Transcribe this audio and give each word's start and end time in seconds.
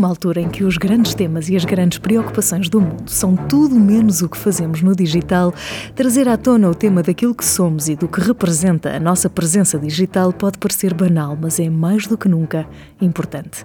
Numa 0.00 0.08
altura 0.08 0.40
em 0.40 0.48
que 0.48 0.64
os 0.64 0.78
grandes 0.78 1.12
temas 1.12 1.50
e 1.50 1.56
as 1.56 1.66
grandes 1.66 1.98
preocupações 1.98 2.70
do 2.70 2.80
mundo 2.80 3.10
são 3.10 3.36
tudo 3.36 3.78
menos 3.78 4.22
o 4.22 4.30
que 4.30 4.38
fazemos 4.38 4.80
no 4.80 4.96
digital, 4.96 5.52
trazer 5.94 6.26
à 6.26 6.38
tona 6.38 6.70
o 6.70 6.74
tema 6.74 7.02
daquilo 7.02 7.34
que 7.34 7.44
somos 7.44 7.86
e 7.86 7.94
do 7.94 8.08
que 8.08 8.18
representa 8.18 8.96
a 8.96 8.98
nossa 8.98 9.28
presença 9.28 9.78
digital 9.78 10.32
pode 10.32 10.56
parecer 10.56 10.94
banal, 10.94 11.36
mas 11.38 11.60
é 11.60 11.68
mais 11.68 12.06
do 12.06 12.16
que 12.16 12.30
nunca 12.30 12.66
importante. 12.98 13.62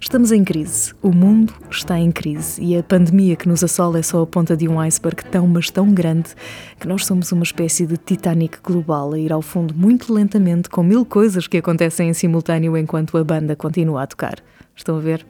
Estamos 0.00 0.32
em 0.32 0.42
crise, 0.42 0.94
o 1.02 1.12
mundo 1.12 1.52
está 1.70 1.98
em 1.98 2.10
crise 2.10 2.62
e 2.62 2.74
a 2.74 2.82
pandemia 2.82 3.36
que 3.36 3.46
nos 3.46 3.62
assola 3.62 3.98
é 3.98 4.02
só 4.02 4.22
a 4.22 4.26
ponta 4.26 4.56
de 4.56 4.66
um 4.66 4.80
iceberg 4.80 5.26
tão, 5.26 5.46
mas 5.46 5.68
tão 5.68 5.92
grande 5.92 6.30
que 6.80 6.88
nós 6.88 7.04
somos 7.04 7.30
uma 7.32 7.42
espécie 7.42 7.84
de 7.84 7.98
Titanic 7.98 8.60
global 8.64 9.12
a 9.12 9.18
ir 9.18 9.30
ao 9.30 9.42
fundo 9.42 9.74
muito 9.74 10.10
lentamente 10.10 10.70
com 10.70 10.82
mil 10.82 11.04
coisas 11.04 11.46
que 11.46 11.58
acontecem 11.58 12.08
em 12.08 12.14
simultâneo 12.14 12.78
enquanto 12.78 13.18
a 13.18 13.22
banda 13.22 13.54
continua 13.54 14.04
a 14.04 14.06
tocar. 14.06 14.36
Estão 14.76 14.96
a 14.96 15.00
ver? 15.00 15.26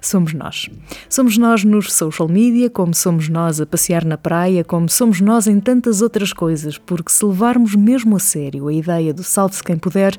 Somos 0.00 0.34
nós. 0.34 0.68
Somos 1.08 1.38
nós 1.38 1.64
nos 1.64 1.92
social 1.92 2.28
media, 2.28 2.68
como 2.68 2.94
somos 2.94 3.28
nós 3.28 3.60
a 3.60 3.66
passear 3.66 4.04
na 4.04 4.18
praia, 4.18 4.62
como 4.62 4.88
somos 4.88 5.20
nós 5.20 5.46
em 5.46 5.58
tantas 5.58 6.02
outras 6.02 6.32
coisas, 6.32 6.76
porque 6.78 7.10
se 7.10 7.24
levarmos 7.24 7.74
mesmo 7.74 8.16
a 8.16 8.20
sério 8.20 8.68
a 8.68 8.72
ideia 8.72 9.14
do 9.14 9.22
salve-se 9.22 9.64
quem 9.64 9.76
puder, 9.76 10.16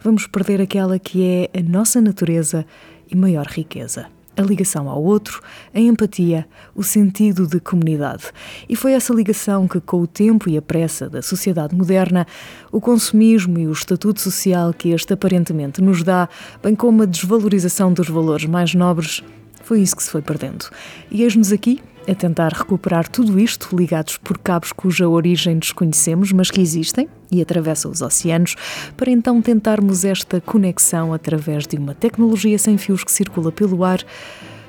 vamos 0.00 0.26
perder 0.26 0.60
aquela 0.60 0.98
que 0.98 1.22
é 1.52 1.58
a 1.58 1.62
nossa 1.62 2.00
natureza 2.00 2.64
e 3.10 3.16
maior 3.16 3.46
riqueza 3.46 4.06
a 4.40 4.44
ligação 4.44 4.88
ao 4.88 5.02
outro, 5.02 5.42
a 5.74 5.78
empatia, 5.78 6.46
o 6.74 6.82
sentido 6.82 7.46
de 7.46 7.60
comunidade. 7.60 8.24
E 8.68 8.74
foi 8.74 8.92
essa 8.92 9.12
ligação 9.12 9.68
que, 9.68 9.80
com 9.80 10.00
o 10.00 10.06
tempo 10.06 10.48
e 10.48 10.56
a 10.56 10.62
pressa 10.62 11.08
da 11.08 11.22
sociedade 11.22 11.74
moderna, 11.74 12.26
o 12.72 12.80
consumismo 12.80 13.58
e 13.58 13.66
o 13.66 13.72
estatuto 13.72 14.20
social 14.20 14.72
que 14.72 14.90
este 14.90 15.12
aparentemente 15.12 15.82
nos 15.82 16.02
dá, 16.02 16.28
bem 16.62 16.74
como 16.74 17.02
a 17.02 17.06
desvalorização 17.06 17.92
dos 17.92 18.08
valores 18.08 18.46
mais 18.46 18.74
nobres, 18.74 19.22
foi 19.62 19.80
isso 19.80 19.94
que 19.94 20.02
se 20.02 20.10
foi 20.10 20.22
perdendo. 20.22 20.66
E 21.10 21.22
eis-nos 21.22 21.52
aqui, 21.52 21.80
a 22.10 22.14
tentar 22.14 22.52
recuperar 22.52 23.08
tudo 23.08 23.38
isto, 23.38 23.74
ligados 23.76 24.18
por 24.18 24.36
cabos 24.38 24.72
cuja 24.72 25.08
origem 25.08 25.58
desconhecemos, 25.58 26.32
mas 26.32 26.50
que 26.50 26.60
existem 26.60 27.08
e 27.30 27.40
atravessam 27.40 27.90
os 27.90 28.02
oceanos, 28.02 28.56
para 28.96 29.10
então 29.10 29.40
tentarmos 29.40 30.04
esta 30.04 30.40
conexão 30.40 31.14
através 31.14 31.66
de 31.66 31.76
uma 31.76 31.94
tecnologia 31.94 32.58
sem 32.58 32.76
fios 32.76 33.04
que 33.04 33.12
circula 33.12 33.52
pelo 33.52 33.84
ar, 33.84 34.00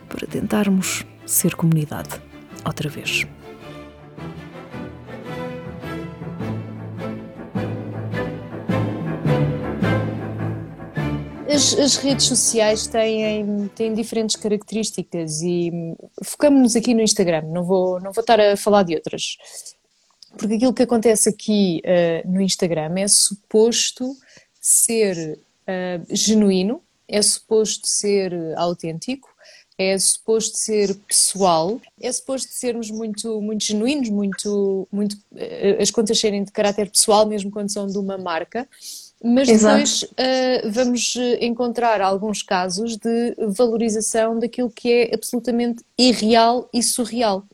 para 0.08 0.28
tentarmos 0.28 1.04
ser 1.26 1.56
comunidade. 1.56 2.10
Outra 2.64 2.90
vez. 2.90 3.26
As, 11.54 11.74
as, 11.78 11.98
redes 11.98 12.28
sociais 12.28 12.88
têm, 12.88 13.68
têm 13.76 13.94
diferentes 13.94 14.38
características 14.38 15.42
e 15.42 15.70
focamos-nos 16.24 16.78
aqui 16.78 16.94
no 16.94 17.02
Instagram, 17.02 17.42
não 17.42 17.66
vou, 17.66 18.00
não 18.00 18.14
vou 18.14 18.22
estar 18.22 18.40
a 18.40 18.56
falar 18.56 18.84
de 18.84 18.96
outras. 18.96 19.36
Porque 20.38 20.54
aquilo 20.56 20.74
que 20.74 20.84
acontece 20.84 21.28
aqui 21.28 21.82
uh, 21.84 22.32
no 22.32 22.42
Instagram 22.42 22.98
é 22.98 23.08
suposto 23.10 24.16
ser 24.62 25.38
uh, 25.68 26.16
genuíno, 26.16 26.82
é 27.06 27.22
suposto 27.22 27.86
ser 27.86 28.34
autêntico, 28.56 29.28
é 29.78 30.00
suposto 30.00 30.58
ser 30.58 30.96
pessoal, 31.00 31.82
é 32.00 32.10
suposto 32.14 32.50
sermos 32.54 32.90
muito, 32.90 33.42
muito 33.42 33.66
genuínos, 33.66 34.08
muito, 34.08 34.88
muito, 34.90 35.18
uh, 35.34 35.82
as 35.82 35.92
contas 35.92 36.18
serem 36.18 36.46
de 36.46 36.52
caráter 36.54 36.90
pessoal, 36.90 37.26
mesmo 37.26 37.52
quando 37.52 37.74
são 37.74 37.88
de 37.88 37.98
uma 37.98 38.18
marca 38.18 38.66
mas 39.24 39.48
depois 39.48 40.04
uh, 40.04 40.72
vamos 40.72 41.16
encontrar 41.40 42.02
alguns 42.02 42.42
casos 42.42 42.98
de 42.98 43.36
valorização 43.56 44.40
daquilo 44.40 44.70
que 44.70 44.92
é 44.92 45.16
absolutamente 45.16 45.84
irreal 45.98 46.68
e 46.74 46.82
surreal. 46.82 47.46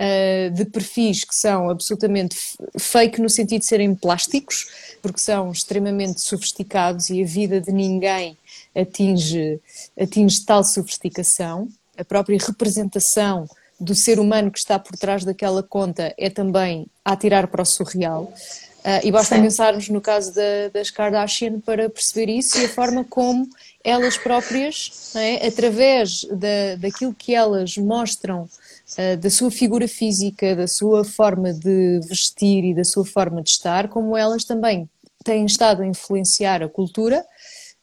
Uh, 0.00 0.50
de 0.54 0.64
perfis 0.64 1.24
que 1.24 1.34
são 1.34 1.68
absolutamente 1.68 2.34
fake 2.78 3.20
no 3.20 3.28
sentido 3.28 3.60
de 3.60 3.66
serem 3.66 3.94
plásticos, 3.94 4.96
porque 5.02 5.20
são 5.20 5.52
extremamente 5.52 6.22
sofisticados 6.22 7.10
e 7.10 7.22
a 7.22 7.26
vida 7.26 7.60
de 7.60 7.70
ninguém 7.70 8.34
atinge, 8.74 9.60
atinge 10.00 10.42
tal 10.46 10.64
sofisticação. 10.64 11.68
A 11.98 12.04
própria 12.04 12.38
representação 12.38 13.46
do 13.78 13.94
ser 13.94 14.18
humano 14.18 14.50
que 14.50 14.58
está 14.58 14.78
por 14.78 14.96
trás 14.96 15.22
daquela 15.24 15.62
conta 15.62 16.14
é 16.16 16.30
também 16.30 16.86
a 17.04 17.14
tirar 17.16 17.48
para 17.48 17.62
o 17.62 17.66
surreal. 17.66 18.32
Uh, 18.80 19.04
e 19.04 19.12
basta 19.12 19.36
Sim. 19.36 19.42
pensarmos 19.42 19.88
no 19.90 20.00
caso 20.00 20.34
da, 20.34 20.68
das 20.72 20.90
Kardashian 20.90 21.60
para 21.60 21.90
perceber 21.90 22.32
isso 22.32 22.58
e 22.58 22.64
a 22.64 22.68
forma 22.68 23.04
como 23.04 23.46
elas 23.84 24.16
próprias, 24.16 25.14
é, 25.14 25.46
através 25.46 26.24
da, 26.24 26.76
daquilo 26.78 27.14
que 27.14 27.34
elas 27.34 27.76
mostram, 27.76 28.44
uh, 28.44 29.16
da 29.18 29.28
sua 29.28 29.50
figura 29.50 29.86
física, 29.86 30.56
da 30.56 30.66
sua 30.66 31.04
forma 31.04 31.52
de 31.52 32.00
vestir 32.08 32.64
e 32.64 32.74
da 32.74 32.84
sua 32.84 33.04
forma 33.04 33.42
de 33.42 33.50
estar, 33.50 33.88
como 33.88 34.16
elas 34.16 34.44
também 34.44 34.88
têm 35.22 35.44
estado 35.44 35.82
a 35.82 35.86
influenciar 35.86 36.62
a 36.62 36.68
cultura, 36.68 37.22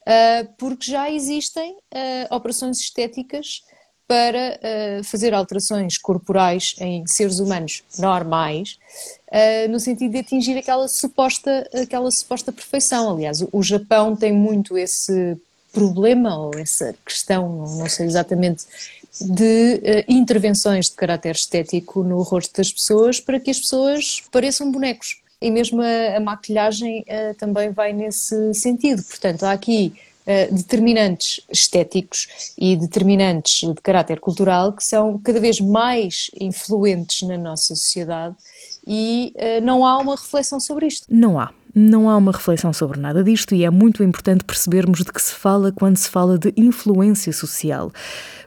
uh, 0.01 0.49
porque 0.57 0.89
já 0.91 1.11
existem 1.11 1.77
operações 2.31 2.79
estéticas 2.79 3.61
para 4.07 4.57
uh, 4.57 5.03
fazer 5.03 5.33
alterações 5.33 5.97
corporais 5.97 6.75
em 6.79 7.05
seres 7.05 7.39
humanos 7.39 7.83
normais, 7.99 8.79
uh, 9.27 9.69
no 9.69 9.79
sentido 9.79 10.13
de 10.13 10.19
atingir 10.19 10.57
aquela 10.57 10.87
suposta, 10.87 11.69
aquela 11.73 12.09
suposta 12.09 12.51
perfeição. 12.51 13.11
Aliás, 13.11 13.43
o, 13.51 13.61
Japão 13.61 14.15
tem 14.15 14.31
muito 14.31 14.77
esse 14.77 15.37
problema 15.73 16.37
ou 16.37 16.57
essa 16.57 16.95
questão, 17.05 17.65
não 17.77 17.89
sei 17.89 18.05
exatamente, 18.05 18.63
de 19.19 19.75
uh, 19.75 20.03
intervenções 20.07 20.89
de 20.89 20.95
caráter 20.95 21.35
estético 21.35 22.01
no 22.01 22.21
rosto 22.21 22.55
das 22.55 22.71
pessoas 22.71 23.19
para 23.19 23.41
que 23.41 23.51
as 23.51 23.59
pessoas 23.59 24.23
pareçam 24.31 24.71
bonecos. 24.71 25.21
E 25.41 25.51
mesmo 25.51 25.81
a, 25.81 26.17
a 26.17 26.19
maquilhagem 26.19 27.05
também 27.37 27.69
vai 27.69 27.93
nesse 27.93 28.55
sentido. 28.55 29.03
Portanto, 29.03 29.43
há 29.43 29.51
aqui 29.51 29.93
determinantes 30.51 31.41
estéticos 31.49 32.53
e 32.57 32.75
determinantes 32.75 33.67
de 33.67 33.81
caráter 33.81 34.19
cultural 34.19 34.73
que 34.73 34.83
são 34.83 35.17
cada 35.19 35.39
vez 35.39 35.59
mais 35.59 36.29
influentes 36.39 37.27
na 37.27 37.37
nossa 37.37 37.75
sociedade 37.75 38.35
e 38.85 39.33
uh, 39.35 39.61
não 39.63 39.85
há 39.85 39.97
uma 39.97 40.15
reflexão 40.15 40.59
sobre 40.59 40.87
isto. 40.87 41.05
Não 41.09 41.39
há. 41.39 41.51
Não 41.79 42.09
há 42.09 42.17
uma 42.17 42.31
reflexão 42.31 42.73
sobre 42.73 42.99
nada 42.99 43.23
disto 43.23 43.53
e 43.53 43.63
é 43.63 43.69
muito 43.69 44.01
importante 44.01 44.43
percebermos 44.43 45.03
de 45.03 45.13
que 45.13 45.21
se 45.21 45.31
fala 45.31 45.71
quando 45.71 45.95
se 45.95 46.09
fala 46.09 46.35
de 46.35 46.51
influência 46.57 47.31
social. 47.31 47.91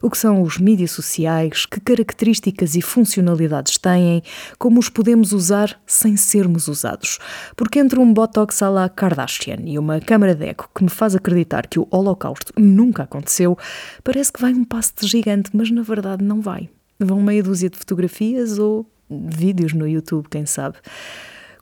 O 0.02 0.10
que 0.10 0.18
são 0.18 0.42
os 0.42 0.58
mídias 0.58 0.90
sociais, 0.90 1.64
que 1.64 1.78
características 1.78 2.74
e 2.74 2.82
funcionalidades 2.82 3.78
têm, 3.78 4.20
como 4.58 4.80
os 4.80 4.88
podemos 4.88 5.32
usar 5.32 5.80
sem 5.86 6.16
sermos 6.16 6.66
usados. 6.66 7.20
Porque 7.54 7.78
entre 7.78 8.00
um 8.00 8.12
Botox 8.12 8.64
à 8.64 8.68
la 8.68 8.88
Kardashian 8.88 9.60
e 9.64 9.78
uma 9.78 10.00
câmara 10.00 10.34
de 10.34 10.46
eco 10.46 10.68
que 10.74 10.82
me 10.82 10.90
faz 10.90 11.14
acreditar 11.14 11.68
que 11.68 11.78
o 11.78 11.86
Holocausto 11.88 12.52
nunca 12.58 13.04
aconteceu, 13.04 13.56
parece 14.02 14.32
que 14.32 14.40
vai 14.40 14.52
um 14.52 14.64
passo 14.64 14.94
de 15.00 15.06
gigante, 15.06 15.50
mas 15.52 15.70
na 15.70 15.82
verdade 15.82 16.24
não 16.24 16.40
vai. 16.40 16.68
Vão 16.98 17.22
meia 17.22 17.44
dúzia 17.44 17.70
de 17.70 17.78
fotografias 17.78 18.58
ou 18.58 18.84
vídeos 19.08 19.72
no 19.72 19.86
YouTube, 19.86 20.26
quem 20.28 20.46
sabe. 20.46 20.78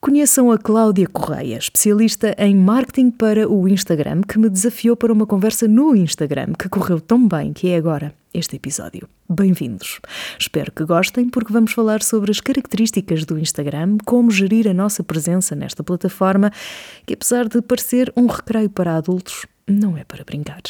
Conheçam 0.01 0.53
a 0.53 0.59
Cláudia 0.59 1.09
Correia, 1.09 1.59
especialista 1.59 2.33
em 2.39 2.55
marketing 2.55 3.11
para 3.11 3.49
o 3.49 3.67
Instagram, 3.67 4.21
que 4.23 4.39
me 4.39 4.49
desafiou 4.49 4.97
para 4.97 5.13
uma 5.13 5.27
conversa 5.27 5.67
no 5.67 5.95
Instagram 5.95 6.53
que 6.57 6.69
correu 6.69 7.01
tão 7.01 7.27
bem 7.27 7.53
que 7.53 7.69
é 7.69 7.77
agora 7.77 8.15
este 8.33 8.55
episódio. 8.55 9.09
Bem-vindos. 9.29 10.01
Espero 10.39 10.71
que 10.71 10.85
gostem, 10.85 11.29
porque 11.29 11.53
vamos 11.53 11.73
falar 11.73 12.01
sobre 12.01 12.31
as 12.31 12.41
características 12.41 13.25
do 13.25 13.39
Instagram, 13.39 13.99
como 14.07 14.31
gerir 14.31 14.69
a 14.69 14.75
nossa 14.75 15.03
presença 15.03 15.57
nesta 15.57 15.83
plataforma, 15.83 16.53
que 17.05 17.15
apesar 17.15 17.49
de 17.49 17.61
parecer 17.61 18.13
um 18.17 18.27
recreio 18.27 18.71
para 18.71 18.97
adultos, 18.97 19.47
não 19.67 19.99
é 19.99 20.05
para 20.05 20.23
brincar. 20.25 20.63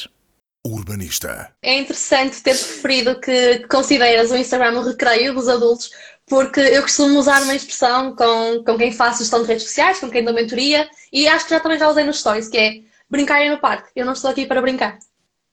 Urbanista. 0.66 1.50
É 1.62 1.78
interessante 1.78 2.42
ter 2.42 2.52
referido 2.52 3.18
que 3.20 3.60
consideras 3.68 4.30
o 4.30 4.36
Instagram 4.36 4.80
um 4.80 4.82
recreio 4.82 5.34
dos 5.34 5.48
adultos, 5.48 5.90
porque 6.28 6.60
eu 6.60 6.82
costumo 6.82 7.18
usar 7.18 7.42
uma 7.42 7.54
expressão 7.54 8.14
com, 8.14 8.62
com 8.64 8.76
quem 8.76 8.92
faço 8.92 9.20
gestão 9.20 9.42
de 9.42 9.48
redes 9.48 9.64
sociais, 9.64 9.98
com 9.98 10.10
quem 10.10 10.24
dou 10.24 10.34
mentoria, 10.34 10.88
e 11.12 11.26
acho 11.26 11.44
que 11.44 11.50
já 11.50 11.60
também 11.60 11.78
já 11.78 11.88
usei 11.88 12.04
nos 12.04 12.20
stories, 12.20 12.48
que 12.48 12.58
é 12.58 12.80
brincar 13.08 13.44
no 13.48 13.58
parque. 13.58 13.90
Eu 13.96 14.06
não 14.06 14.12
estou 14.12 14.30
aqui 14.30 14.46
para 14.46 14.60
brincar 14.60 14.98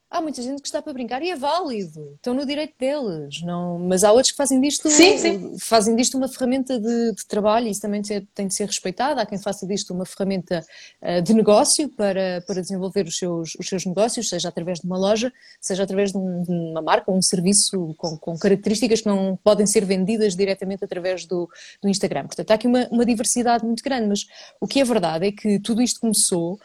há 0.10 0.22
muita 0.22 0.42
gente 0.42 0.62
que 0.62 0.68
está 0.68 0.81
para 0.81 0.94
brincar 0.94 1.22
e 1.22 1.30
é 1.30 1.36
válido, 1.36 2.13
estão 2.16 2.34
no 2.34 2.46
direito 2.46 2.74
deles, 2.80 3.42
não, 3.42 3.80
mas 3.80 4.04
há 4.04 4.12
outros 4.12 4.31
que 4.31 4.38
fazem 4.38 4.62
disto, 4.62 4.90
sim, 4.90 5.18
sim. 5.18 5.57
Fazem 5.60 5.96
disto 5.96 6.18
uma 6.18 6.28
ferramenta 6.28 6.80
de, 6.80 7.13
de 7.13 7.25
trabalho 7.28 7.68
e 7.68 7.72
isso 7.72 7.81
também 7.81 8.02
tem 8.02 8.48
de 8.48 8.54
ser 8.54 8.66
respeitado. 8.66 9.19
Há 9.19 9.25
quem 9.25 9.38
faça 9.38 9.66
disto 9.68 9.94
uma 9.94 10.06
ferramenta 10.06 10.66
uh, 11.02 11.22
de 11.22 11.34
negócio 11.34 11.90
para, 11.90 12.44
para 12.46 12.62
desenvolver 12.62 13.06
os 13.06 13.18
seus, 13.18 13.56
os 13.56 13.68
seus 13.68 13.86
negócios, 13.86 14.30
seja 14.30 14.50
através 14.50 14.80
de 14.80 14.86
uma 14.86 14.98
loja, 14.98 15.31
seja 15.60 15.84
através 15.84 16.12
de, 16.12 16.18
um, 16.18 16.44
de 16.44 16.51
uma 16.51 16.81
marca 16.81 17.12
ou 17.12 17.18
um 17.18 17.22
serviço 17.22 17.94
com, 17.98 18.18
com, 18.18 18.38
características 18.38 19.01
que 19.01 19.08
não 19.08 19.38
podem 19.44 19.66
ser 19.66 19.86
vendidas 19.86 20.36
diretamente 20.36 20.84
através 20.84 21.25
do, 21.25 21.50
do 21.81 21.90
Instagram. 21.90 22.28
Portanto, 22.28 22.51
há 22.51 22.54
aqui 22.56 22.68
uma, 22.68 22.88
uma 22.90 23.06
diversidade 23.06 23.66
muito 23.66 23.84
grande, 23.84 24.08
mas 24.08 24.25
o 24.60 24.68
que 24.68 24.80
é 24.80 24.84
verdade 24.84 25.28
é 25.28 25.31
que 25.31 25.60
tudo 25.60 25.81
isto 25.81 26.00
começou 26.00 26.60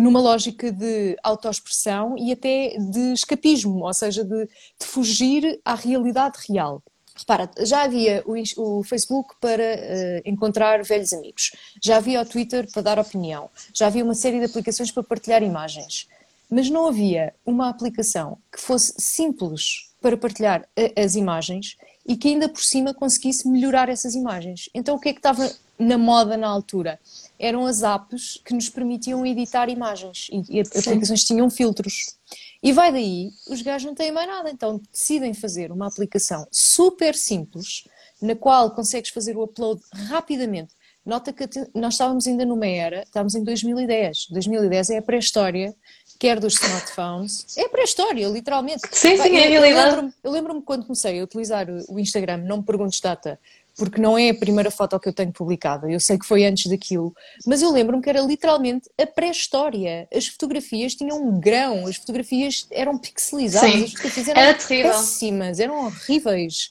numa 0.00 0.20
lógica 0.20 0.70
de 0.70 1.16
autoexpressão 1.22 2.16
e 2.18 2.32
até 2.32 2.76
de 2.78 3.12
escapismo, 3.12 3.84
ou 3.84 3.94
seja, 3.94 4.24
de, 4.24 4.46
de 4.46 4.86
fugir 4.86 5.60
à 5.64 5.74
realidade 5.74 6.38
real. 6.48 6.82
Repara, 7.16 7.50
já 7.64 7.82
havia 7.82 8.22
o, 8.26 8.82
Facebook 8.84 9.34
para 9.40 9.62
uh, 9.62 10.22
encontrar 10.26 10.82
velhos 10.84 11.14
amigos, 11.14 11.52
já 11.82 11.96
havia 11.96 12.20
o 12.20 12.26
Twitter 12.26 12.70
para 12.70 12.82
dar 12.82 12.98
opinião, 12.98 13.48
já 13.72 13.86
havia 13.86 14.04
uma 14.04 14.14
série 14.14 14.38
de 14.38 14.44
aplicações 14.44 14.90
para 14.90 15.02
partilhar 15.02 15.42
imagens, 15.42 16.06
mas 16.50 16.68
não 16.68 16.86
havia 16.86 17.32
uma 17.44 17.70
aplicação 17.70 18.36
que 18.52 18.60
fosse 18.60 18.92
simples 18.98 19.90
para 20.00 20.16
partilhar 20.16 20.60
uh, 20.60 21.00
as 21.02 21.14
imagens 21.14 21.78
e 22.06 22.16
que 22.16 22.28
ainda 22.28 22.50
por 22.50 22.62
cima 22.62 22.92
conseguisse 22.92 23.48
melhorar 23.48 23.88
essas 23.88 24.14
imagens. 24.14 24.68
Então 24.74 24.96
o 24.96 25.00
que 25.00 25.08
é 25.08 25.12
que 25.12 25.18
estava 25.18 25.50
na 25.78 25.96
moda 25.96 26.36
na 26.36 26.48
altura? 26.48 27.00
Eram 27.38 27.66
as 27.66 27.82
apps 27.82 28.40
que 28.44 28.54
nos 28.54 28.68
permitiam 28.68 29.24
editar 29.26 29.68
imagens 29.68 30.28
e, 30.30 30.58
e 30.58 30.60
aplicações 30.60 31.24
tinham 31.24 31.50
filtros. 31.50 32.16
E 32.62 32.72
vai 32.72 32.90
daí, 32.90 33.30
os 33.48 33.62
gajos 33.62 33.86
não 33.86 33.94
têm 33.94 34.10
mais 34.10 34.26
nada, 34.26 34.50
então 34.50 34.80
decidem 34.90 35.34
fazer 35.34 35.70
uma 35.70 35.86
aplicação 35.86 36.46
super 36.50 37.14
simples, 37.14 37.84
na 38.20 38.34
qual 38.34 38.70
consegues 38.70 39.10
fazer 39.10 39.36
o 39.36 39.42
upload 39.42 39.80
rapidamente. 40.08 40.74
Nota 41.04 41.32
que 41.32 41.48
nós 41.72 41.94
estávamos 41.94 42.26
ainda 42.26 42.44
numa 42.44 42.66
era, 42.66 43.02
estávamos 43.02 43.34
em 43.36 43.44
2010. 43.44 44.26
2010 44.30 44.90
é 44.90 44.98
a 44.98 45.02
pré-história 45.02 45.74
quer 46.18 46.40
dos 46.40 46.54
smartphones. 46.54 47.56
É 47.56 47.68
pré-história, 47.68 48.26
literalmente. 48.28 48.82
Sim, 48.90 49.16
sim, 49.16 49.36
é 49.36 49.46
a 49.46 49.48
realidade. 49.48 50.12
Eu 50.22 50.30
lembro-me 50.30 50.58
lembro 50.58 50.62
quando 50.62 50.84
comecei 50.84 51.20
a 51.20 51.24
utilizar 51.24 51.66
o 51.88 51.98
Instagram, 51.98 52.38
não 52.38 52.58
me 52.58 52.62
perguntes 52.64 53.00
data, 53.00 53.38
porque 53.76 54.00
não 54.00 54.16
é 54.16 54.30
a 54.30 54.34
primeira 54.34 54.70
foto 54.70 54.98
que 54.98 55.08
eu 55.08 55.12
tenho 55.12 55.32
publicada, 55.32 55.90
eu 55.90 56.00
sei 56.00 56.18
que 56.18 56.26
foi 56.26 56.44
antes 56.44 56.66
daquilo, 56.66 57.14
mas 57.46 57.60
eu 57.62 57.70
lembro-me 57.70 58.02
que 58.02 58.08
era 58.08 58.20
literalmente 58.20 58.88
a 59.00 59.06
pré-história. 59.06 60.08
As 60.12 60.26
fotografias 60.26 60.94
tinham 60.94 61.22
um 61.22 61.38
grão, 61.38 61.86
as 61.86 61.96
fotografias 61.96 62.66
eram 62.70 62.98
pixelizadas, 62.98 63.70
Sim, 63.70 63.84
as 63.84 63.90
fotografias 63.90 64.28
eram 64.28 64.40
era 64.40 64.54
terrível. 64.54 64.92
péssimas, 64.92 65.60
eram 65.60 65.86
horríveis. 65.86 66.70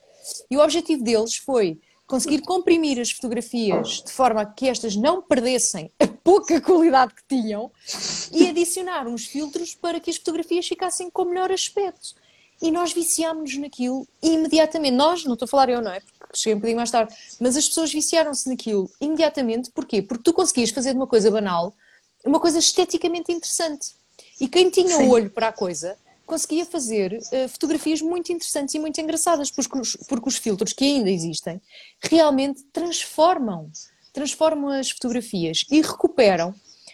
E 0.49 0.57
o 0.57 0.61
objetivo 0.61 1.03
deles 1.03 1.35
foi 1.35 1.79
conseguir 2.07 2.41
comprimir 2.41 2.99
as 2.99 3.11
fotografias 3.11 4.03
de 4.03 4.11
forma 4.11 4.41
a 4.41 4.45
que 4.45 4.67
estas 4.67 4.95
não 4.95 5.21
perdessem 5.21 5.91
a 5.99 6.07
pouca 6.07 6.61
qualidade 6.61 7.13
que 7.15 7.23
tinham 7.27 7.71
e 8.31 8.47
adicionar 8.47 9.07
uns 9.07 9.25
filtros 9.25 9.75
para 9.75 9.99
que 9.99 10.09
as 10.09 10.17
fotografias 10.17 10.67
ficassem 10.67 11.09
com 11.09 11.25
melhor 11.25 11.51
aspecto. 11.51 12.15
E 12.61 12.71
nós 12.71 12.93
viciámos-nos 12.93 13.57
naquilo 13.57 14.07
imediatamente. 14.21 14.95
Nós, 14.95 15.25
não 15.25 15.33
estou 15.33 15.45
a 15.45 15.49
falar 15.49 15.69
eu, 15.69 15.81
não 15.81 15.91
é? 15.91 15.99
Porque 15.99 16.37
cheguei 16.37 16.53
um 16.53 16.57
bocadinho 16.57 16.77
mais 16.77 16.91
tarde, 16.91 17.13
mas 17.39 17.55
as 17.57 17.67
pessoas 17.67 17.91
viciaram-se 17.91 18.47
naquilo 18.49 18.89
imediatamente. 18.99 19.71
Porquê? 19.71 20.01
Porque 20.01 20.23
tu 20.23 20.33
conseguias 20.33 20.69
fazer 20.69 20.91
de 20.91 20.97
uma 20.97 21.07
coisa 21.07 21.29
banal 21.29 21.73
uma 22.25 22.39
coisa 22.39 22.59
esteticamente 22.59 23.31
interessante. 23.31 23.93
E 24.41 24.47
quem 24.47 24.69
tinha 24.69 24.97
o 24.97 25.09
olho 25.09 25.29
para 25.29 25.49
a 25.49 25.53
coisa 25.53 25.97
conseguia 26.25 26.65
fazer 26.65 27.13
uh, 27.13 27.47
fotografias 27.47 28.01
muito 28.01 28.33
interessantes 28.33 28.73
e 28.73 28.79
muito 28.79 28.99
engraçadas, 28.99 29.51
porque 29.51 29.77
os, 29.77 29.95
porque 30.07 30.27
os 30.27 30.37
filtros 30.37 30.73
que 30.73 30.83
ainda 30.83 31.09
existem 31.09 31.61
realmente 32.01 32.63
transformam, 32.73 33.69
transformam 34.11 34.69
as 34.69 34.89
fotografias 34.89 35.65
e 35.69 35.81
recuperam. 35.81 36.53